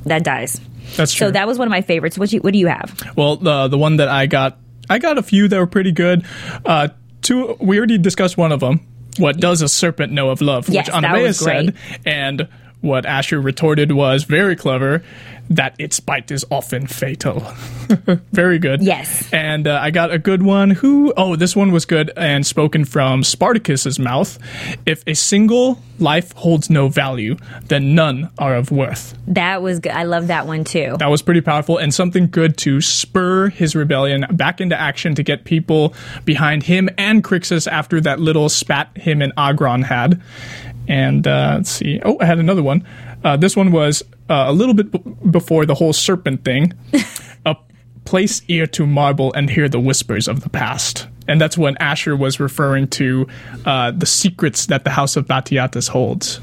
[0.07, 0.61] that dies.
[0.97, 1.29] That's true.
[1.29, 2.19] So that was one of my favorites.
[2.19, 2.95] What you, what do you have?
[3.17, 4.59] Well, the the one that I got,
[4.91, 6.27] I got a few that were pretty good.
[6.67, 6.89] Uh,
[7.23, 8.87] two, we already discussed one of them.
[9.19, 10.69] What does a serpent know of love?
[10.69, 11.75] Yes, which Oenomaus said,
[12.07, 12.49] and
[12.81, 15.03] what Ashur retorted was very clever
[15.51, 17.41] that its bite is often fatal.
[18.33, 18.83] very good.
[18.83, 19.31] Yes.
[19.33, 20.71] And uh, I got a good one.
[20.71, 21.13] Who?
[21.17, 24.39] Oh, this one was good and spoken from Spartacus's mouth.
[24.87, 29.17] If a single life holds no value, then none are of worth.
[29.27, 29.93] That was good.
[29.93, 30.97] I love that one too.
[30.99, 35.23] That was pretty powerful and something good to spur his rebellion back into action to
[35.23, 40.21] get people behind him and Crixus after that little spat him and Agron had.
[40.89, 42.01] And uh, let's see.
[42.05, 42.87] Oh, I had another one.
[43.25, 46.73] Uh, this one was uh, a little bit b- before the whole serpent thing.
[47.47, 47.57] a
[48.05, 51.07] place ear to marble and hear the whispers of the past.
[51.29, 53.27] And that's when Ashur was referring to
[53.65, 56.41] uh, the secrets that the House of Batiatus holds.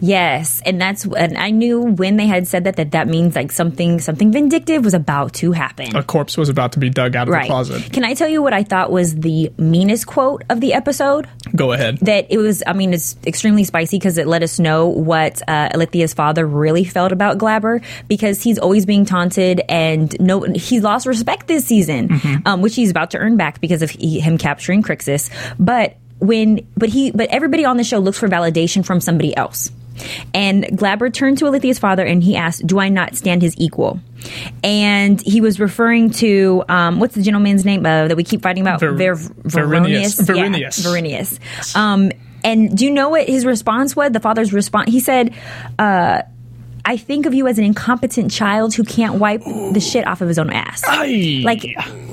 [0.00, 3.52] Yes, and that's and I knew when they had said that that that means like
[3.52, 5.96] something something vindictive was about to happen.
[5.96, 7.42] A corpse was about to be dug out of right.
[7.42, 7.92] the closet.
[7.92, 11.28] Can I tell you what I thought was the meanest quote of the episode?
[11.54, 11.98] Go ahead.
[11.98, 12.62] That it was.
[12.66, 16.84] I mean, it's extremely spicy because it let us know what uh, Ilithyia's father really
[16.84, 22.42] felt about Glaber because he's always being taunted and no, he's lost respect this season,
[22.44, 25.30] um, which he's about to earn back because of he, him capturing Crixus.
[25.58, 29.70] But when, but he, but everybody on the show looks for validation from somebody else.
[30.34, 34.00] And Glaber turned to Ilithyia's father and he asked, Do I not stand his equal?
[34.64, 38.62] And he was referring to, um, what's the gentleman's name uh, that we keep fighting
[38.62, 38.80] about?
[38.80, 40.20] Ver- Varinius.
[40.20, 40.84] Varinius.
[40.84, 41.76] Yeah, Varinius.
[41.76, 42.10] Um,
[42.42, 44.12] and do you know what his response was?
[44.12, 44.90] The father's response?
[44.90, 45.34] He said,
[45.78, 46.22] uh,
[46.84, 50.28] I think of you as an incompetent child who can't wipe the shit off of
[50.28, 50.82] his own ass.
[50.86, 51.42] Aye.
[51.44, 51.62] Like,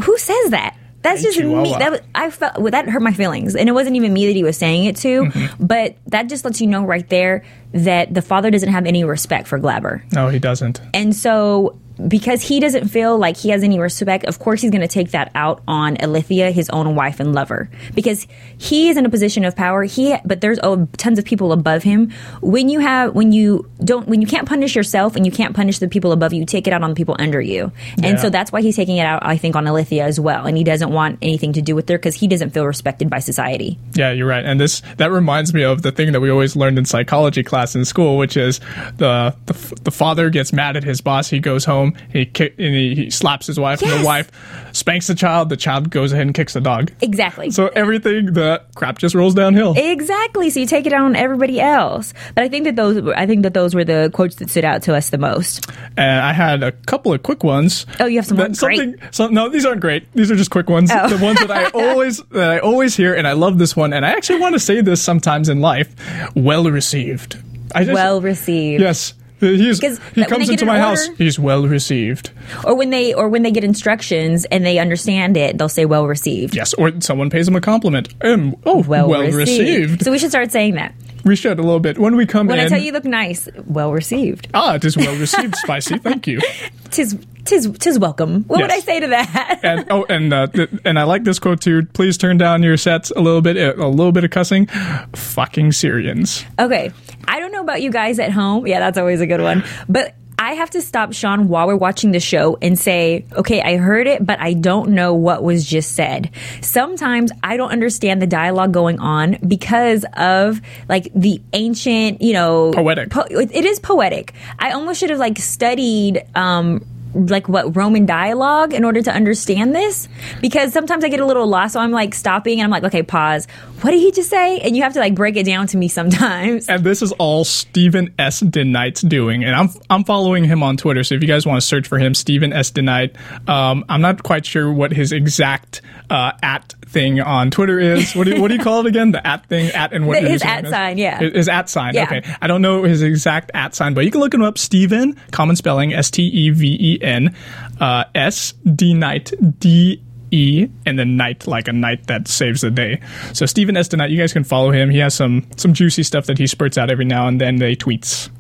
[0.03, 0.75] who says that?
[1.03, 1.75] That's just me.
[1.77, 4.35] That was, I felt well, that hurt my feelings, and it wasn't even me that
[4.35, 5.25] he was saying it to.
[5.25, 5.65] Mm-hmm.
[5.65, 7.43] But that just lets you know right there
[7.73, 10.79] that the father doesn't have any respect for Glaber, No, he doesn't.
[10.93, 11.77] and so
[12.07, 15.11] because he doesn't feel like he has any respect, of course he's going to take
[15.11, 18.27] that out on Ilithyia, his own wife and lover, because
[18.57, 19.83] he is in a position of power.
[19.83, 22.11] He, but there's oh, tons of people above him.
[22.41, 25.79] When you have, when you don't, when you can't punish yourself and you can't punish
[25.79, 28.07] the people above you, you take it out on the people under you, Yeah.
[28.07, 29.25] and so that's why he's taking it out.
[29.25, 31.97] I think on Ilithyia as well, and he doesn't want anything to do with her
[31.97, 33.77] because he doesn't feel respected by society.
[33.93, 34.45] Yeah, you're right.
[34.45, 37.75] And this that reminds me of the thing that we always learned in psychology class
[37.75, 38.59] in school, which is
[38.97, 41.29] the the, the father gets mad at his boss.
[41.29, 44.31] He goes home, he kick, and he, he slaps his wife, and the wife
[44.71, 45.49] spanks the child.
[45.49, 46.91] The child goes ahead and kicks the dog.
[47.01, 47.51] Exactly.
[47.51, 49.73] So everything the crap just rolls downhill.
[49.77, 50.49] Exactly.
[50.49, 52.13] So you take it out on everybody else.
[52.35, 54.83] But I think that those I think that those were the quotes that stood out
[54.83, 55.69] to us the most.
[55.97, 57.85] And I had a couple of quick ones.
[57.99, 58.95] Oh, you have some That- something.
[59.11, 60.11] Some, no, these aren't great.
[60.13, 60.91] These are just quick ones.
[60.93, 61.09] Oh.
[61.09, 63.93] The ones that I always that I always hear, and I love this one.
[63.93, 65.93] And I actually want to say this sometimes in life.
[66.35, 67.37] Well received.
[67.75, 68.81] I just, Well received.
[68.81, 69.13] Yes.
[69.43, 69.79] He's,
[70.15, 71.07] he comes into my order- house.
[71.17, 72.31] He's well received.
[72.63, 76.07] Or when they or when they get instructions and they understand it, they'll say well
[76.07, 76.55] received.
[76.55, 76.73] Yes.
[76.73, 78.13] Or someone pays him a compliment.
[78.23, 79.37] Um, oh, Well, well, received.
[79.37, 80.03] received.
[80.05, 80.93] So we should start saying that.
[81.25, 82.65] we should a little bit when we come When in.
[82.65, 84.47] When I tell you you look nice, well received.
[84.53, 85.97] ah, it is well received, spicy.
[85.97, 86.39] Thank you.
[86.91, 88.43] Tis tis tis welcome.
[88.43, 89.59] What would I say to that?
[89.63, 91.85] and oh, and uh, th- and I like this quote too.
[91.93, 94.67] Please turn down your sets a little bit, a little bit of cussing.
[95.15, 96.45] Fucking Syrians.
[96.59, 96.91] Okay.
[97.27, 98.67] I don't know about you guys at home.
[98.67, 99.63] Yeah, that's always a good one.
[99.87, 103.77] But I have to stop Sean while we're watching the show and say, okay, I
[103.77, 106.31] heard it, but I don't know what was just said.
[106.61, 112.73] Sometimes I don't understand the dialogue going on because of like the ancient, you know,
[112.73, 113.09] Poetic.
[113.11, 114.33] po- it is poetic.
[114.59, 119.75] I almost should have like studied, um, like what Roman dialogue in order to understand
[119.75, 120.07] this
[120.41, 121.73] because sometimes I get a little lost.
[121.73, 123.47] So I'm like stopping and I'm like, okay, pause.
[123.81, 124.59] What did he just say?
[124.59, 126.69] And you have to like break it down to me sometimes.
[126.69, 128.41] And this is all Steven S.
[128.41, 131.03] DeKnight's doing, and I'm I'm following him on Twitter.
[131.03, 132.71] So if you guys want to search for him, Steven S.
[132.71, 133.17] DeKnight.
[133.49, 138.15] Um, I'm not quite sure what his exact uh, at thing on Twitter is.
[138.15, 139.11] What do you, what do you call it again?
[139.11, 141.19] The at thing, at and what The- his at sign, yeah.
[141.19, 141.95] his at sign.
[141.95, 142.03] Yeah.
[142.03, 144.57] Okay, I don't know his exact at sign, but you can look him up.
[144.57, 147.35] Steven, common spelling, S T E V E N,
[147.79, 150.01] uh, S D Night D.
[150.31, 152.99] E and then Knight like a knight that saves the day.
[153.33, 153.91] So Steven S.
[153.93, 154.89] Night, you guys can follow him.
[154.89, 157.57] He has some some juicy stuff that he spurts out every now and then.
[157.57, 158.31] They tweets.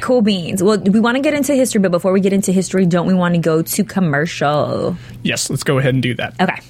[0.00, 0.64] Cool beans.
[0.64, 3.14] Well, we want to get into history, but before we get into history, don't we
[3.14, 4.96] want to go to commercial?
[5.22, 6.34] Yes, let's go ahead and do that.
[6.40, 6.60] Okay.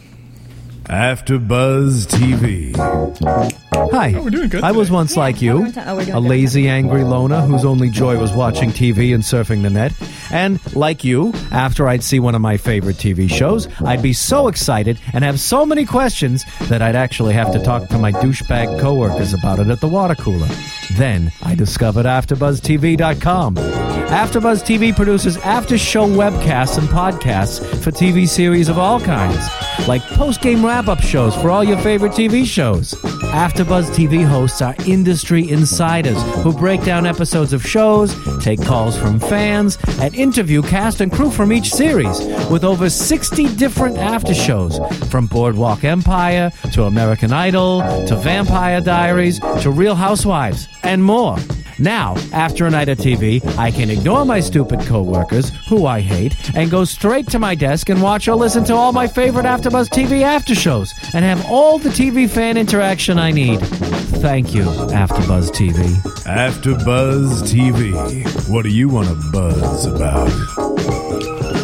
[0.93, 2.77] AfterBuzz TV.
[3.93, 4.13] Hi.
[4.15, 4.95] Oh, we're doing good I was today.
[4.95, 6.19] once like you, we're oh, we're oh, a good.
[6.19, 9.95] lazy, angry loner whose only joy was watching TV and surfing the net.
[10.31, 14.49] And like you, after I'd see one of my favorite TV shows, I'd be so
[14.49, 18.79] excited and have so many questions that I'd actually have to talk to my douchebag
[18.79, 20.49] coworkers about it at the water cooler.
[20.93, 24.02] Then I discovered AfterBuzzTV.com.
[24.13, 29.49] AfterBuzz TV produces after-show webcasts and podcasts for TV series of all kinds.
[29.89, 32.93] like post-game wrap-up shows for all your favorite TV shows.
[33.33, 39.19] AfterBuzz TV hosts are industry insiders who break down episodes of shows, take calls from
[39.19, 44.79] fans, and interview cast and crew from each series with over 60 different after shows
[45.11, 51.39] from Boardwalk Empire to American Idol to Vampire Diaries to Real Housewives and more.
[51.79, 56.35] Now, after a night of TV, I can ignore my stupid coworkers, who I hate,
[56.55, 59.89] and go straight to my desk and watch or listen to all my favorite AfterBuzz
[59.89, 63.59] TV after shows, and have all the TV fan interaction I need.
[64.23, 65.83] Thank you, AfterBuzz TV.
[66.27, 67.93] AfterBuzz TV.
[68.53, 70.29] What do you want to buzz about?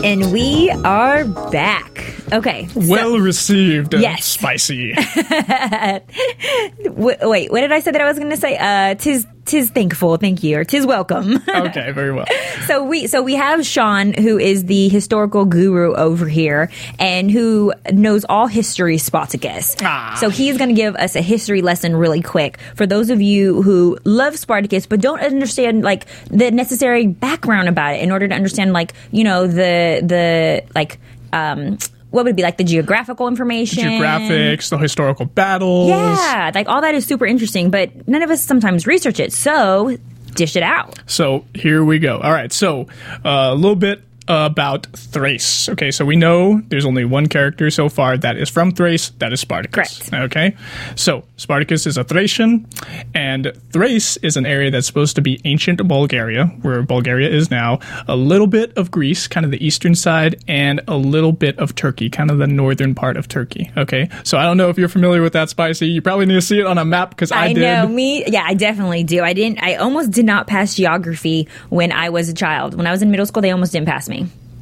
[0.04, 2.14] And we are back.
[2.32, 2.66] Okay.
[2.68, 3.94] so- Well received.
[3.94, 4.24] Yes.
[4.26, 4.92] Spicy.
[6.84, 8.56] w- wait, what did I say that I was going to say?
[8.56, 11.36] Uh, tis tis thankful, thank you, or tis welcome.
[11.49, 12.26] okay, very well.
[12.66, 17.72] so we so we have Sean, who is the historical guru over here, and who
[17.90, 19.76] knows all history Spartacus.
[19.82, 20.16] Ah.
[20.20, 23.62] So he's going to give us a history lesson really quick for those of you
[23.62, 28.34] who love Spartacus but don't understand like the necessary background about it in order to
[28.34, 30.99] understand like you know the the like
[31.32, 31.78] um
[32.11, 35.88] what would it be like the geographical information Geographics, the historical battles.
[35.88, 39.32] yeah, like all that is super interesting, but none of us sometimes research it.
[39.32, 39.96] So
[40.34, 40.98] dish it out.
[41.06, 42.18] So here we go.
[42.18, 42.52] All right.
[42.52, 42.82] So
[43.24, 45.68] uh, a little bit about Thrace.
[45.70, 49.11] Okay, so we know there's only one character so far that is from Thrace.
[49.18, 50.09] That is Spartacus.
[50.09, 50.24] Correct.
[50.26, 50.57] Okay,
[50.95, 52.66] so Spartacus is a Thracian,
[53.14, 57.79] and Thrace is an area that's supposed to be ancient Bulgaria, where Bulgaria is now.
[58.07, 61.74] A little bit of Greece, kind of the eastern side, and a little bit of
[61.74, 63.70] Turkey, kind of the northern part of Turkey.
[63.76, 65.89] Okay, so I don't know if you're familiar with that, Spicy.
[65.89, 67.61] You probably need to see it on a map because I, I, did.
[67.61, 68.24] know me.
[68.26, 69.22] Yeah, I definitely do.
[69.22, 69.62] I didn't.
[69.62, 72.74] I almost did not pass geography when I was a child.
[72.74, 74.18] When I was in middle school, they almost didn't pass me,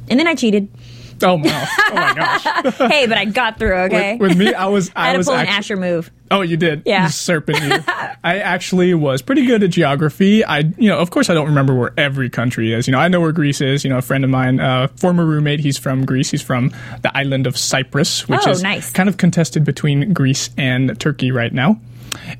[0.09, 0.69] and then I cheated.
[1.23, 1.65] Oh wow!
[1.89, 2.73] Oh my gosh!
[2.91, 3.73] hey, but I got through.
[3.85, 4.17] Okay.
[4.17, 6.11] With, with me, I was I I, had to was pull an Asher move.
[6.29, 6.83] Oh, you did.
[6.85, 7.07] Yeah.
[7.07, 7.59] Serpent.
[7.59, 7.71] You.
[8.23, 10.45] I actually was pretty good at geography.
[10.45, 12.85] I, you know, of course, I don't remember where every country is.
[12.85, 13.83] You know, I know where Greece is.
[13.83, 16.29] You know, a friend of mine, uh, former roommate, he's from Greece.
[16.29, 18.91] He's from the island of Cyprus, which Oh, is nice.
[18.91, 21.79] kind of contested between Greece and Turkey right now.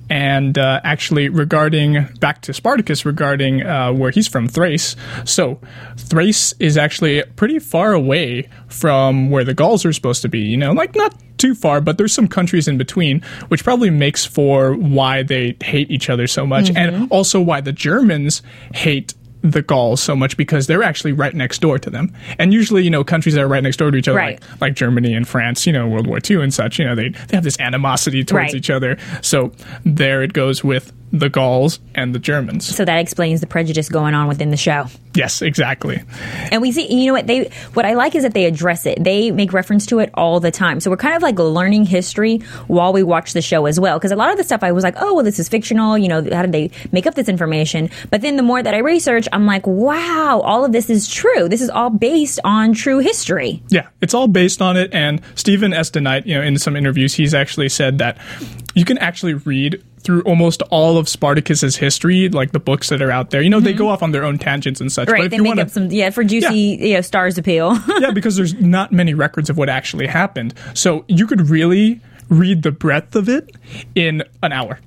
[0.09, 4.95] And uh, actually, regarding back to Spartacus, regarding uh, where he's from, Thrace.
[5.25, 5.59] So,
[5.97, 10.39] Thrace is actually pretty far away from where the Gauls are supposed to be.
[10.39, 14.25] You know, like not too far, but there's some countries in between, which probably makes
[14.25, 18.41] for why they hate each other so much, and also why the Germans
[18.73, 19.13] hate
[19.51, 22.13] the Gauls so much because they're actually right next door to them.
[22.39, 24.39] And usually, you know, countries that are right next door to each other, Right.
[24.51, 27.09] like, like Germany and France, you know, World War II and such, you know, they,
[27.09, 28.55] they have this animosity towards Right.
[28.55, 28.97] each other.
[29.21, 29.51] So
[29.85, 32.65] there it goes with the Gauls and the Germans.
[32.75, 34.87] So that explains the prejudice going on within the show.
[35.13, 36.03] Yes, exactly.
[36.51, 39.03] And we see, you know what they, what I like is that they address it.
[39.03, 40.79] They make reference to it all the time.
[40.79, 43.97] So we're kind of like learning history while we watch the show as well.
[43.97, 45.97] Because a lot of the stuff I was like, oh, well, this is fictional.
[45.97, 47.89] You know, how did they make up this information?
[48.11, 51.49] But then the more that I research, I'm like, wow, all of this is true.
[51.49, 53.63] This is all based on true history.
[53.69, 54.93] Yeah, it's all based on it.
[54.93, 55.89] And Steven S.
[55.89, 58.17] DeKnight, you know, in some interviews, he's actually said that
[58.75, 63.11] you can actually read through almost all of Spartacus's history, like the books that are
[63.11, 63.41] out there.
[63.41, 65.09] You know, they go off on their own tangents and such.
[65.09, 65.11] Mm-hmm.
[65.11, 65.19] Right.
[65.19, 67.77] but if They you make wanna, up some, yeah, for juicy, you know, stars appeal.
[67.99, 70.53] yeah, because there's not many records of what actually happened.
[70.73, 71.99] So you could really
[72.29, 73.53] read the breadth of it
[73.95, 74.79] in an hour.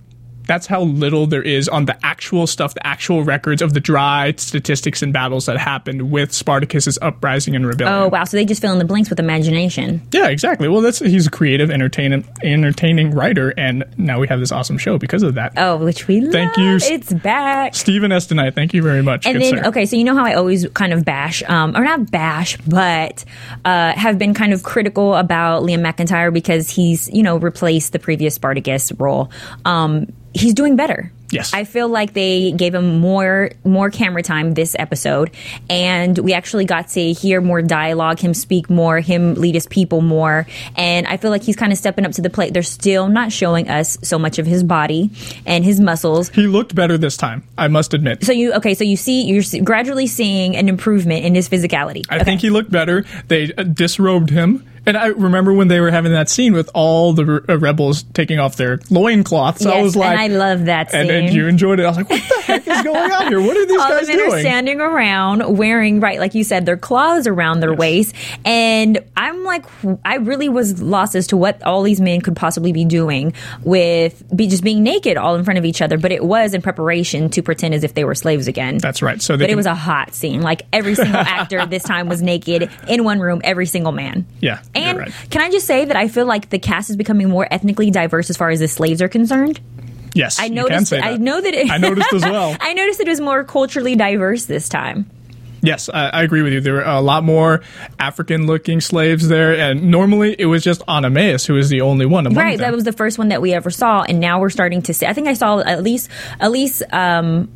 [0.51, 4.35] That's how little there is on the actual stuff, the actual records of the dry
[4.37, 7.97] statistics and battles that happened with Spartacus's uprising and rebellion.
[7.97, 8.25] oh, wow.
[8.25, 10.03] So they just fill in the blanks with imagination.
[10.11, 10.67] Yeah, exactly.
[10.67, 14.99] Well, that's he's a creative, entertaining, entertaining writer, and now we have this awesome show
[14.99, 15.53] because of that.
[15.57, 16.33] Oh, which we love.
[16.33, 16.79] Thank you.
[16.83, 17.77] It's back.
[17.77, 18.27] Steven S.
[18.27, 19.27] DeKnight, thank you very much.
[19.27, 19.69] And good then, sir.
[19.69, 23.25] okay, so you know how I always kind of bash, um, or not bash, but
[23.65, 28.01] uh, have been kind of critical about Liam McIntyre because he's, you know, replaced the
[28.01, 29.31] previous Spartacus role.
[29.65, 31.13] Um, he's doing better.
[31.33, 31.53] Yes.
[31.55, 35.31] I feel like they gave him more more camera time this episode,
[35.69, 40.01] and we actually got to hear more dialogue, him speak more, him lead his people
[40.01, 42.53] more, and I feel like he's kind of stepping up to the plate.
[42.53, 45.11] They're still not showing us so much of his body
[45.47, 48.25] and his muscles, he looked better this time, I must admit.
[48.25, 48.75] so you okay?
[48.75, 52.05] So you see, you're gradually seeing an improvement in his physicality.
[52.09, 52.25] I okay.
[52.25, 53.05] think he looked better.
[53.29, 54.67] They uh, disrobed him.
[54.87, 58.39] And I remember when they were having that scene with all the uh, rebels taking
[58.39, 59.67] off their loincloths.
[59.67, 61.01] I Yes, was like, and I love that scene.
[61.01, 61.85] and you enjoyed it.
[61.85, 63.41] I was like, what the heck is going on here?
[63.41, 66.67] What are these all guys the men are standing around wearing right like you said
[66.67, 68.15] their claws around their waist.
[68.45, 69.65] And i'm like
[70.05, 74.25] i really was lost as to what all these men could possibly be doing with
[74.35, 75.99] be just being naked all in front of each other.
[75.99, 78.79] But it was in preparation to pretend as if they were slaves again.
[78.79, 79.21] That's right.
[79.21, 80.43] So but it was a hot scene.
[80.43, 84.27] Like every single actor this time was naked in one room every single man.
[84.41, 85.13] Yeah, and right.
[85.31, 88.31] can i just say that i feel like the cast is becoming more ethnically diverse
[88.31, 89.61] as far as the slaves are concerned
[90.15, 90.93] yes, I noticed.
[90.93, 91.55] I know that.
[91.55, 92.57] It, I noticed as well.
[92.61, 95.11] I noticed it was more culturally diverse this time.
[95.63, 96.61] Yes, I, I agree with you.
[96.61, 97.61] There were a lot more
[97.99, 102.43] African-looking slaves there, and normally it was just Oenomaus who was the only one among
[102.43, 102.71] right, them.
[102.71, 105.07] that was the first one that we ever saw, and now we're starting to see.
[105.07, 106.09] I think I saw at least
[106.41, 107.51] at least um,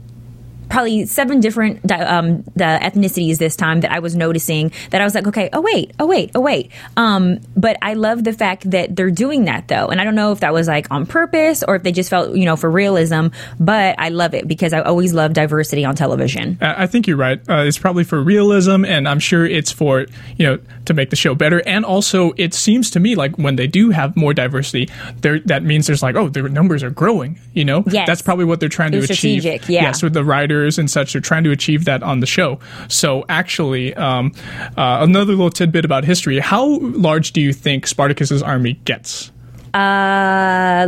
[0.68, 4.72] probably seven different di- um, the ethnicities this time that I was noticing.
[4.90, 6.70] That I was like, okay, oh wait, oh wait, oh wait.
[6.96, 10.32] Um, but I love the fact that they're doing that though, and I don't know
[10.32, 13.28] if that was like on purpose or if they just felt you know for realism.
[13.60, 16.58] But I love it because I always love diversity on television.
[16.60, 17.40] I think you're right.
[17.48, 20.06] Uh, it's probably for realism, and I'm sure it's for
[20.36, 21.62] you know to make the show better.
[21.66, 24.88] And also, it seems to me like when they do have more diversity,
[25.20, 27.38] there that means there's like, oh, their numbers are growing.
[27.52, 28.06] You know, Yes.
[28.06, 29.44] that's probably what they're trying to achieve.
[29.68, 32.58] Yes, with the writers and such, they're trying to achieve that on the show.
[32.88, 34.32] So actually, um,
[34.76, 39.30] uh, another little tidbit about history: How large do you think Spartacus's army gets?
[39.74, 40.86] Uh,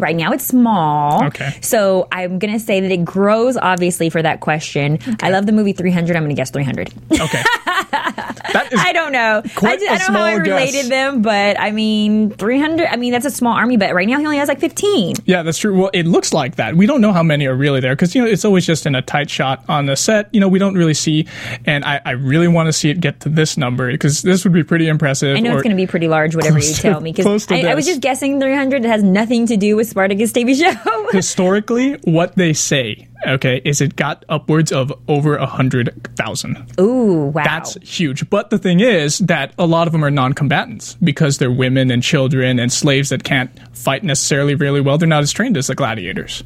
[0.00, 1.24] right now it's small.
[1.24, 1.58] Okay.
[1.60, 4.98] So I'm gonna say that it grows obviously for that question.
[5.22, 6.16] I love the movie 300.
[6.16, 6.92] I'm gonna guess 300.
[7.12, 9.42] Okay, that is I don't know.
[9.56, 10.72] Quite I, just, a I don't know how I small guess.
[10.72, 12.86] related them, but I mean 300.
[12.86, 15.16] I mean that's a small army, but right now he only has like 15.
[15.24, 15.76] Yeah, that's true.
[15.78, 16.76] Well, it looks like that.
[16.76, 18.94] We don't know how many are really there because you know it's always just in
[18.94, 20.28] a tight shot on the set.
[20.32, 21.26] You know, we don't really see,
[21.66, 24.52] and I, I really want to see it get to this number because this would
[24.52, 25.36] be pretty impressive.
[25.36, 27.60] I know it's going to be pretty large, whatever you to- tell me, because I,
[27.62, 27.94] I was this.
[27.94, 28.84] just guessing 300.
[28.84, 31.08] It has nothing to do with Spartacus TV show.
[31.12, 33.09] historically what they say.
[33.26, 36.56] Okay, is it got upwards of over a hundred thousand.
[36.80, 37.44] Ooh, wow.
[37.44, 38.28] That's huge.
[38.30, 42.02] But the thing is that a lot of them are non-combatants because they're women and
[42.02, 44.96] children and slaves that can't fight necessarily really well.
[44.98, 46.42] They're not as trained as the gladiators.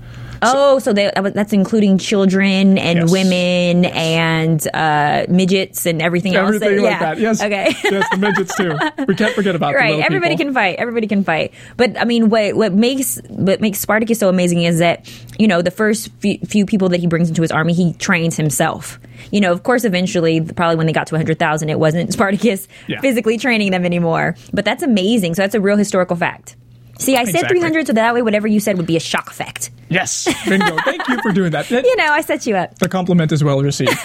[0.46, 3.10] Oh, so they, that's including children and Yes.
[3.12, 6.82] women and uh, midgets and everything, Everything else.
[6.82, 6.98] like yeah.
[6.98, 7.18] that.
[7.18, 7.42] Yes.
[7.42, 7.74] Okay.
[7.84, 8.76] yes, the midgets too.
[9.06, 10.00] We can't forget about the right.
[10.00, 10.46] Everybody people.
[10.46, 10.76] can fight.
[10.78, 11.52] Everybody can fight.
[11.76, 15.62] But I mean, what what makes what makes Spartacus so amazing is that you know
[15.62, 18.98] the first few, few people that he brings into his army, he trains himself.
[19.30, 23.00] You know, of course, eventually, probably when they got to 100,000, it wasn't Spartacus Yeah.
[23.00, 24.34] physically training them anymore.
[24.52, 25.34] But that's amazing.
[25.34, 26.56] So that's a real historical fact.
[26.98, 27.58] See, I said Exactly.
[27.60, 29.70] 300, so that way whatever you said would be a shock effect.
[29.88, 30.76] Yes, bingo.
[30.84, 31.68] Thank you for doing that.
[31.74, 32.78] That- You know, I set you up.
[32.78, 33.92] The compliment is well received.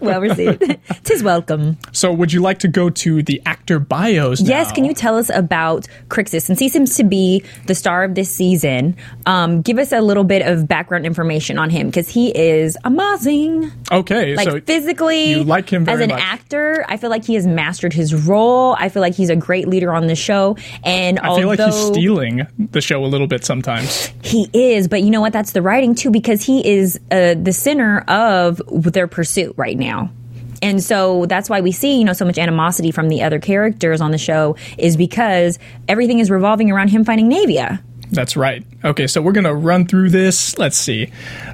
[0.00, 0.62] Well received.
[1.04, 1.76] Tis welcome.
[1.92, 4.48] so, would you like to go to the actor bios now?
[4.48, 6.42] Yes, can you tell us about Crixus?
[6.42, 8.96] Since he seems to be the star of this season,
[9.26, 13.70] um, give us a little bit of background information on him because he is amazing.
[13.92, 16.20] Okay, Like so physically, you like him very as an much.
[16.22, 16.84] actor.
[16.88, 18.74] I feel like he has mastered his role.
[18.78, 20.56] I feel like he's a great leader on the show.
[20.82, 24.10] And I feel like he's stealing the show a little bit sometimes.
[24.22, 25.32] he is, but you know what?
[25.32, 30.10] That's the writing too, because he is uh, the center of their pursuit right now.
[30.60, 34.00] And so that's why we see, you know, so much animosity from the other characters
[34.00, 35.58] on the show is because
[35.88, 37.82] everything is revolving around him finding Naevia.
[38.10, 38.64] That's right.
[38.84, 40.56] Okay, so we're gonna run through this.
[40.58, 41.10] Let's see.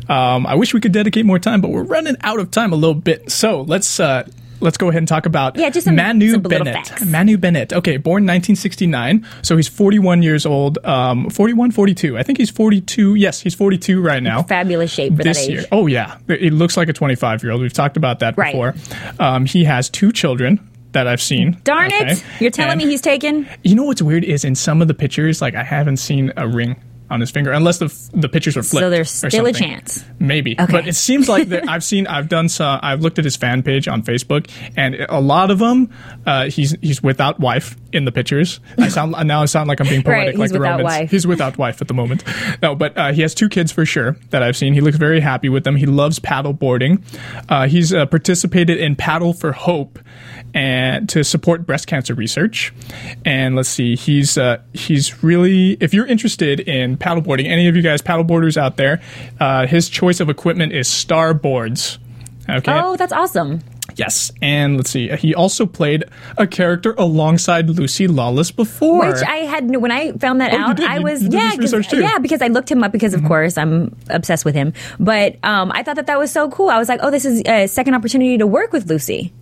[0.09, 2.77] Um, I wish we could dedicate more time, but we're running out of time a
[2.77, 3.31] little bit.
[3.31, 4.29] So let's uh,
[4.61, 7.05] let's go ahead and talk about Yeah, just some Manu little Bennett.
[7.07, 7.73] Manu Bennett.
[7.73, 10.79] Okay, born 1969, so he's 41 years old.
[10.85, 12.19] Um, 41, 42.
[12.19, 13.15] I think he's 42.
[13.15, 14.43] Yes, he's 42 right now.
[14.43, 15.51] Fabulous shape for this that age.
[15.51, 15.65] year.
[15.73, 17.61] Oh yeah, it looks like a 25 year old.
[17.63, 18.53] We've talked about that Right.
[18.53, 18.75] before.
[19.19, 20.61] Um, he has two children
[20.93, 21.57] that I've seen.
[21.65, 22.13] Darn Okay.
[22.13, 22.25] it!
[22.41, 23.47] You're telling And- me he's taken?
[23.63, 26.49] you know what's weird is in some of the pictures, like I haven't seen a
[26.49, 26.77] ring
[27.11, 28.85] on his finger, unless the f- the pictures are flipped.
[28.85, 30.05] So there's still a chance.
[30.19, 30.73] Maybe, Okay.
[30.73, 33.63] but it seems like that I've seen, I've done some, I've looked at his fan
[33.63, 35.91] page on Facebook, and a lot of them,
[36.27, 38.61] uh, he's he's without wife in the pictures.
[38.79, 40.85] I sound now I sound like I'm being poetic, he's like the without Romans.
[40.85, 41.11] wife.
[41.11, 42.23] He's without wife at the moment.
[42.63, 44.73] No, but uh, he has two kids for sure that I've seen.
[44.75, 45.77] He looks very happy with them.
[45.77, 47.03] He loves paddle boarding.
[47.49, 49.99] Uh, he's uh, participated in Paddle for Hope
[50.55, 52.73] and to support breast cancer research.
[53.25, 57.83] And let's see, he's uh, he's really if you're interested in paddleboarding, any of you
[57.83, 59.01] guys paddleboarders out there,
[59.41, 61.99] uh, his choice of equipment is Starboards.
[62.49, 62.73] Okay.
[62.73, 63.61] Oh, that's awesome.
[63.97, 65.09] Yes, and let's see.
[65.17, 66.05] He also played
[66.39, 69.07] a character alongside Lucy Lawless before.
[69.09, 70.87] Which I had when I found that Oh, you out, did?
[70.89, 71.97] I You- was you yeah, this 'cause- too.
[71.97, 72.03] Mm-hmm.
[72.03, 74.73] yeah, because I looked him up because of course I'm obsessed with him.
[75.01, 76.69] But um, I thought that that was so cool.
[76.71, 79.33] I was like, oh, this is a second opportunity to work with Lucy.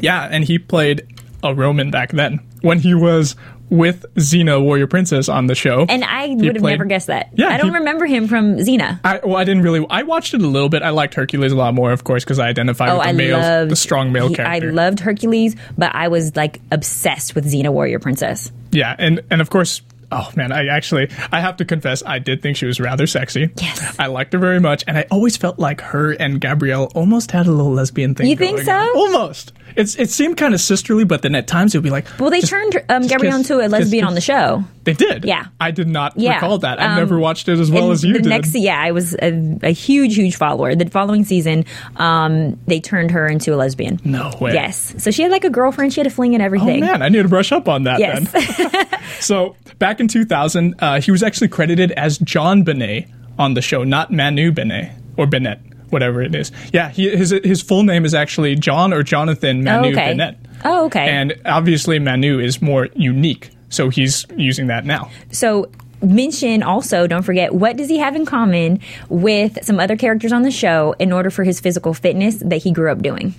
[0.00, 1.02] Yeah, and he played
[1.42, 3.36] a Roman back then when he was
[3.74, 5.86] with Xena, Warrior Princess, on the show.
[5.88, 7.30] And I He would have played- never guessed that.
[7.34, 9.00] Yeah, I don't he- remember him from Xena.
[9.04, 9.84] I, well, I didn't really.
[9.90, 10.82] I watched it a little bit.
[10.82, 13.12] I liked Hercules a lot more, of course, because I identified Oh, with the I
[13.12, 17.44] male, loved the strong male he- I loved Hercules, but I was like obsessed with
[17.52, 18.50] Xena Warrior Princess.
[18.70, 19.82] Yeah, and and of course,
[20.14, 23.50] oh man, I actually I have to confess, I did think she was rather sexy.
[23.60, 23.96] Yes.
[23.98, 27.46] I liked her very much, and I always felt like her and Gabrielle almost had
[27.46, 28.26] a little lesbian thing.
[28.28, 28.86] You think going on.
[28.94, 28.98] so?
[28.98, 29.52] Almost.
[29.76, 32.30] It's it seemed kind of sisterly, but then at times it would be like, Well,
[32.30, 34.08] they turned um, Gabrielle kiss, into a lesbian kiss.
[34.08, 34.62] on the show.
[34.84, 35.24] They did.
[35.24, 35.46] Yeah.
[35.60, 36.34] I did not Yeah.
[36.34, 36.78] recall that.
[36.80, 38.28] I've Um, never watched it as well as you the did.
[38.28, 40.76] Next, yeah, I was a, a huge, huge follower.
[40.76, 41.64] The following season,
[41.96, 43.98] um, they turned her into a lesbian.
[44.04, 44.52] no way.
[44.52, 45.92] Yes, so she had like a girlfriend.
[45.92, 46.84] She had a fling and everything.
[46.84, 48.30] Oh man, I need to brush up on that Yes.
[48.30, 48.86] then.
[49.20, 53.06] so back in 2000, uh, he was actually credited as John Benet
[53.38, 55.58] on the show, not Manu Benet or Bennett,
[55.90, 56.52] whatever it is.
[56.72, 60.14] Yeah, he, his his full name is actually John or Jonathan Manu Oh, okay.
[60.16, 60.36] Bennett.
[60.64, 61.08] Oh, okay.
[61.08, 65.10] And obviously Manu is more unique, so he's using that now.
[65.30, 65.70] So
[66.02, 70.42] mention also, don't forget, what does he have in common with some other characters on
[70.42, 73.34] the show in order for his physical fitness that he grew up doing?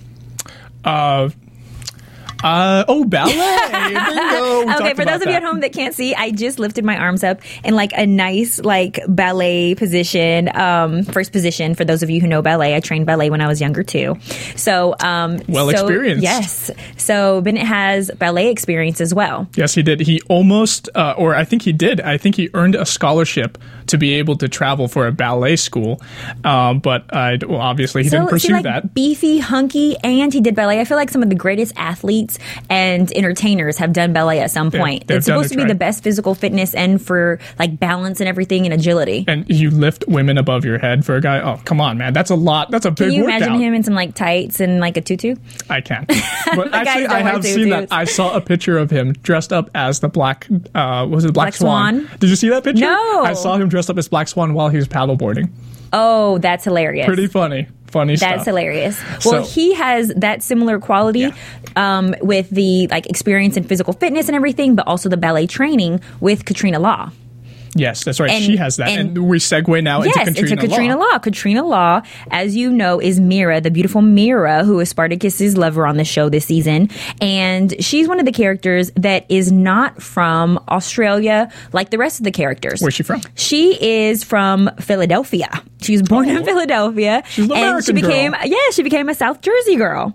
[0.84, 1.30] Uh,
[2.44, 3.34] uh, oh, ballet.
[4.76, 5.42] Okay, for those of you that.
[5.42, 8.58] at home that can't see, I just lifted my arms up in like a nice
[8.60, 11.74] like ballet position, um, first position.
[11.74, 14.16] For those of you who know ballet, I trained ballet when I was younger too.
[14.56, 16.22] So, um, Well so- experienced.
[16.22, 16.70] Yes.
[16.96, 19.48] So Bennett has ballet experience as well.
[19.56, 20.00] Yes, he did.
[20.00, 22.00] He almost, uh, or I think he did.
[22.00, 23.58] I think he earned a scholarship
[23.88, 26.00] to be able to travel for a ballet school.
[26.44, 28.94] Um, but I, well, obviously, he didn't so he pursue like that.
[28.94, 30.80] beefy, hunky, and he did ballet.
[30.80, 32.35] I feel like some of the greatest athletes
[32.68, 35.06] and entertainers have done ballet at some point.
[35.06, 35.68] they've it's supposed it to be right.
[35.68, 39.24] the best physical fitness and for like balance and everything and agility.
[39.28, 41.40] And you lift women above your head for a guy.
[41.40, 42.12] Oh, come on, man.
[42.12, 42.70] That's a lot.
[42.70, 43.42] That's a big Can you workout.
[43.42, 45.36] imagine him in some like tights and like a tutu?
[45.70, 46.06] I can.
[46.54, 47.88] But actually, I have seen that.
[47.90, 50.46] I saw a picture of him dressed up as the black.
[50.74, 52.08] Uh, was it Black, Black Swan?
[52.20, 52.84] Did you see that picture?
[52.84, 53.24] No.
[53.24, 55.50] I saw him dressed up as Black Swan while he was paddleboarding.
[55.92, 57.06] Oh, that's hilarious.
[57.06, 57.68] Pretty funny.
[57.88, 58.30] Funny stuff.
[58.30, 59.00] That's hilarious.
[59.24, 61.32] Well, So- he has that similar quality
[61.76, 66.00] um, with the like experience in physical fitness and everything, but also the ballet training
[66.20, 67.10] with Katrina Law.
[67.78, 68.30] Yes, that's right.
[68.30, 71.06] And- she has that, and, and- we segue now yes, into Katrina, into Katrina Law.
[71.12, 71.18] Law.
[71.18, 75.96] Katrina Law, as you know, is Mira, the beautiful Mira, who is Spartacus's lover on
[75.96, 81.50] the show this season, and she's one of the characters that is not from Australia
[81.72, 82.80] like the rest of the characters.
[82.80, 83.20] Where's she from?
[83.34, 85.50] She is from Philadelphia.
[85.80, 86.44] She was born in Oh.
[86.44, 88.08] Philadelphia, She's an and she American girl.
[88.10, 90.12] became yeah, she became a South Jersey girl.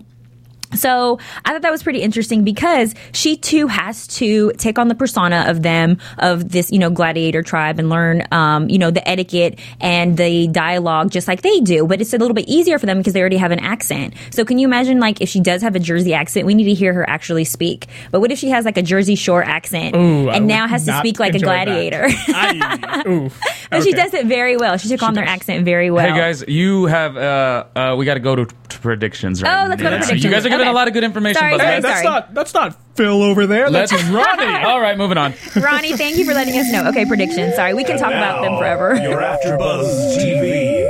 [0.74, 4.94] So I thought that was pretty interesting because she too has to take on the
[4.94, 9.06] persona of them of this you know gladiator tribe and learn um, you know the
[9.08, 11.86] etiquette and the dialogue just like they do.
[11.86, 14.14] But it's a little bit easier for them because they already have an accent.
[14.30, 16.74] So can you imagine like if she does have a Jersey accent, we need to
[16.74, 17.86] hear her actually speak.
[18.10, 20.86] But what if she has like a Jersey Shore accent Ooh, and would now has
[20.86, 22.06] to speak like a gladiator?
[22.08, 23.02] Aye.
[23.06, 23.40] Oof.
[23.70, 24.76] But she does it very well.
[24.76, 26.06] She took on their accent very well.
[26.06, 29.68] Hey guys, you have uh, uh we got to go to, to predictions right Oh,
[29.68, 30.00] let's go to now.
[30.02, 30.24] predictions.
[30.24, 30.70] You guys are giving Okay.
[30.70, 31.38] a lot of good information.
[31.38, 32.14] Sorry, but sorry, Hey, let's- that's sorry.
[32.14, 33.70] not that's not Phil over there.
[33.70, 34.64] That's Let's Ronnie.
[34.64, 35.32] All right, moving on.
[35.56, 36.88] Ronnie, thank you for letting us know.
[36.88, 37.54] Okay, predictions.
[37.54, 38.94] Sorry, we can talk about them forever.
[38.96, 40.84] Your AfterBuzz TV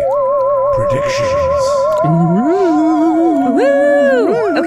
[0.74, 1.64] predictions.
[2.04, 3.91] Woo!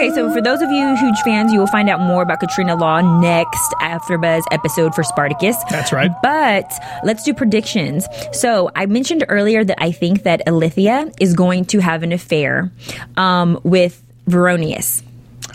[0.05, 2.75] Okay, so for those of you huge fans, you will find out more about Katrina
[2.75, 5.55] Law next AfterBuzz episode for Spartacus.
[5.67, 6.11] That's right.
[6.21, 6.71] But
[7.03, 8.05] let's do predictions.
[8.31, 12.71] So I mentioned earlier that I think that Ilithyia is going to have an affair
[13.17, 15.01] um, with Veronius.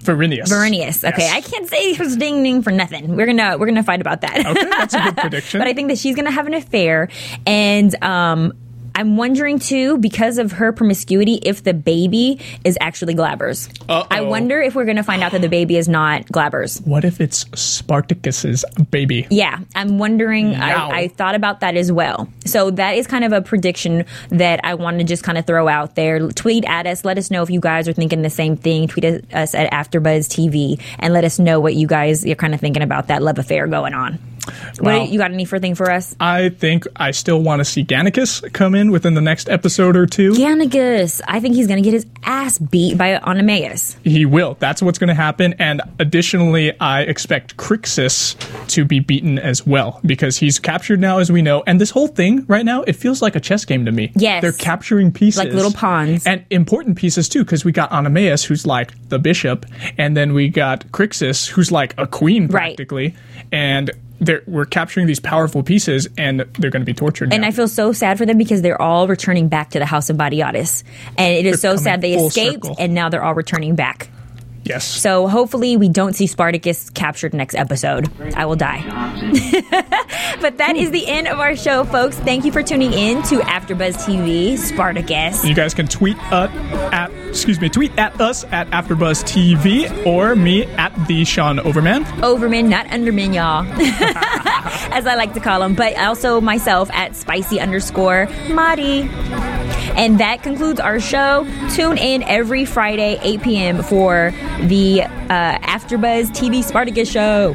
[0.03, 0.49] Varinius.
[0.49, 1.05] Veronius.
[1.05, 1.33] Okay, Yes.
[1.33, 3.15] I can't say his ding ding for nothing.
[3.17, 4.37] We're gonna we're gonna fight about that.
[4.47, 5.61] Okay, that's a good prediction.
[5.61, 7.09] but I think that she's gonna have an affair,
[7.47, 8.55] and um,
[8.95, 13.69] I'm wondering too because of her promiscuity if the baby is actually Glaber's.
[13.89, 14.07] Uh-oh.
[14.11, 16.79] I wonder if we're gonna find out that the baby is not Glaber's.
[16.81, 19.27] What if it's Spartacus's baby?
[19.31, 20.55] Yeah, I'm wondering.
[20.55, 22.29] I, I thought about that as well.
[22.45, 25.69] So that is kind of a prediction that I want to just kind of throw
[25.69, 26.29] out there.
[26.31, 27.05] Tweet at us.
[27.05, 28.89] Let us know if you guys are thinking the same thing.
[28.89, 32.55] Tweet at us at AfterBuzz TV and let us know what you guys are kind
[32.55, 34.19] of thinking about that love affair going on.
[34.81, 35.01] Wow.
[35.01, 36.17] What you got anything for us?
[36.19, 40.07] I think I still want to see Gannicus come in within the next episode or
[40.07, 40.33] two.
[40.33, 41.21] Gannicus.
[41.29, 43.97] I think he's going to get his ass beat by Oenomaus.
[44.03, 44.57] He will.
[44.59, 45.55] That's what's going to happen.
[45.59, 48.37] And additionally, I expect Crixus
[48.69, 51.63] to be beaten as well because he's captured now, as we know.
[51.67, 54.13] And this whole thing right now, it feels like a chess game to me.
[54.15, 54.41] Yes.
[54.41, 55.39] They're capturing pieces.
[55.45, 56.27] Like little pawns.
[56.27, 59.67] And important pieces too, because we got Oenomaus, who's like the bishop,
[59.99, 62.77] and then we got Crixus, who's like a queen Right.
[62.77, 63.15] practically.
[63.51, 63.97] And they're,
[64.47, 67.33] we're capturing these powerful pieces, and they're going to be tortured.
[67.33, 67.49] And now.
[67.49, 70.17] I feel so sad for them because they're all returning back to the house of
[70.17, 70.85] Batiatus.
[71.17, 72.77] And it is They're so sad they escaped circle.
[72.79, 74.09] and now they're all returning back.
[74.71, 74.85] Yes.
[74.85, 78.09] So hopefully we don't see Spartacus captured next episode.
[78.37, 78.81] I will die.
[80.41, 82.17] but that is the end of our show, folks.
[82.21, 85.45] Thank you for tuning in to AfterBuzz TV, Spartacus.
[85.45, 86.47] You guys can tweet uh,
[86.93, 92.05] at excuse me, tweet at us at AfterBuzz TV or me at the Sean Overman.
[92.23, 93.65] Overman, not Underman, y'all.
[94.93, 99.09] As I like to call them, but also myself at spicy underscore Madi.
[99.97, 101.47] And that concludes our show.
[101.71, 103.83] Tune in every Friday, 8 p.m.
[103.83, 104.33] for
[104.69, 107.55] the uh, AfterBuzz TV Spartacus show.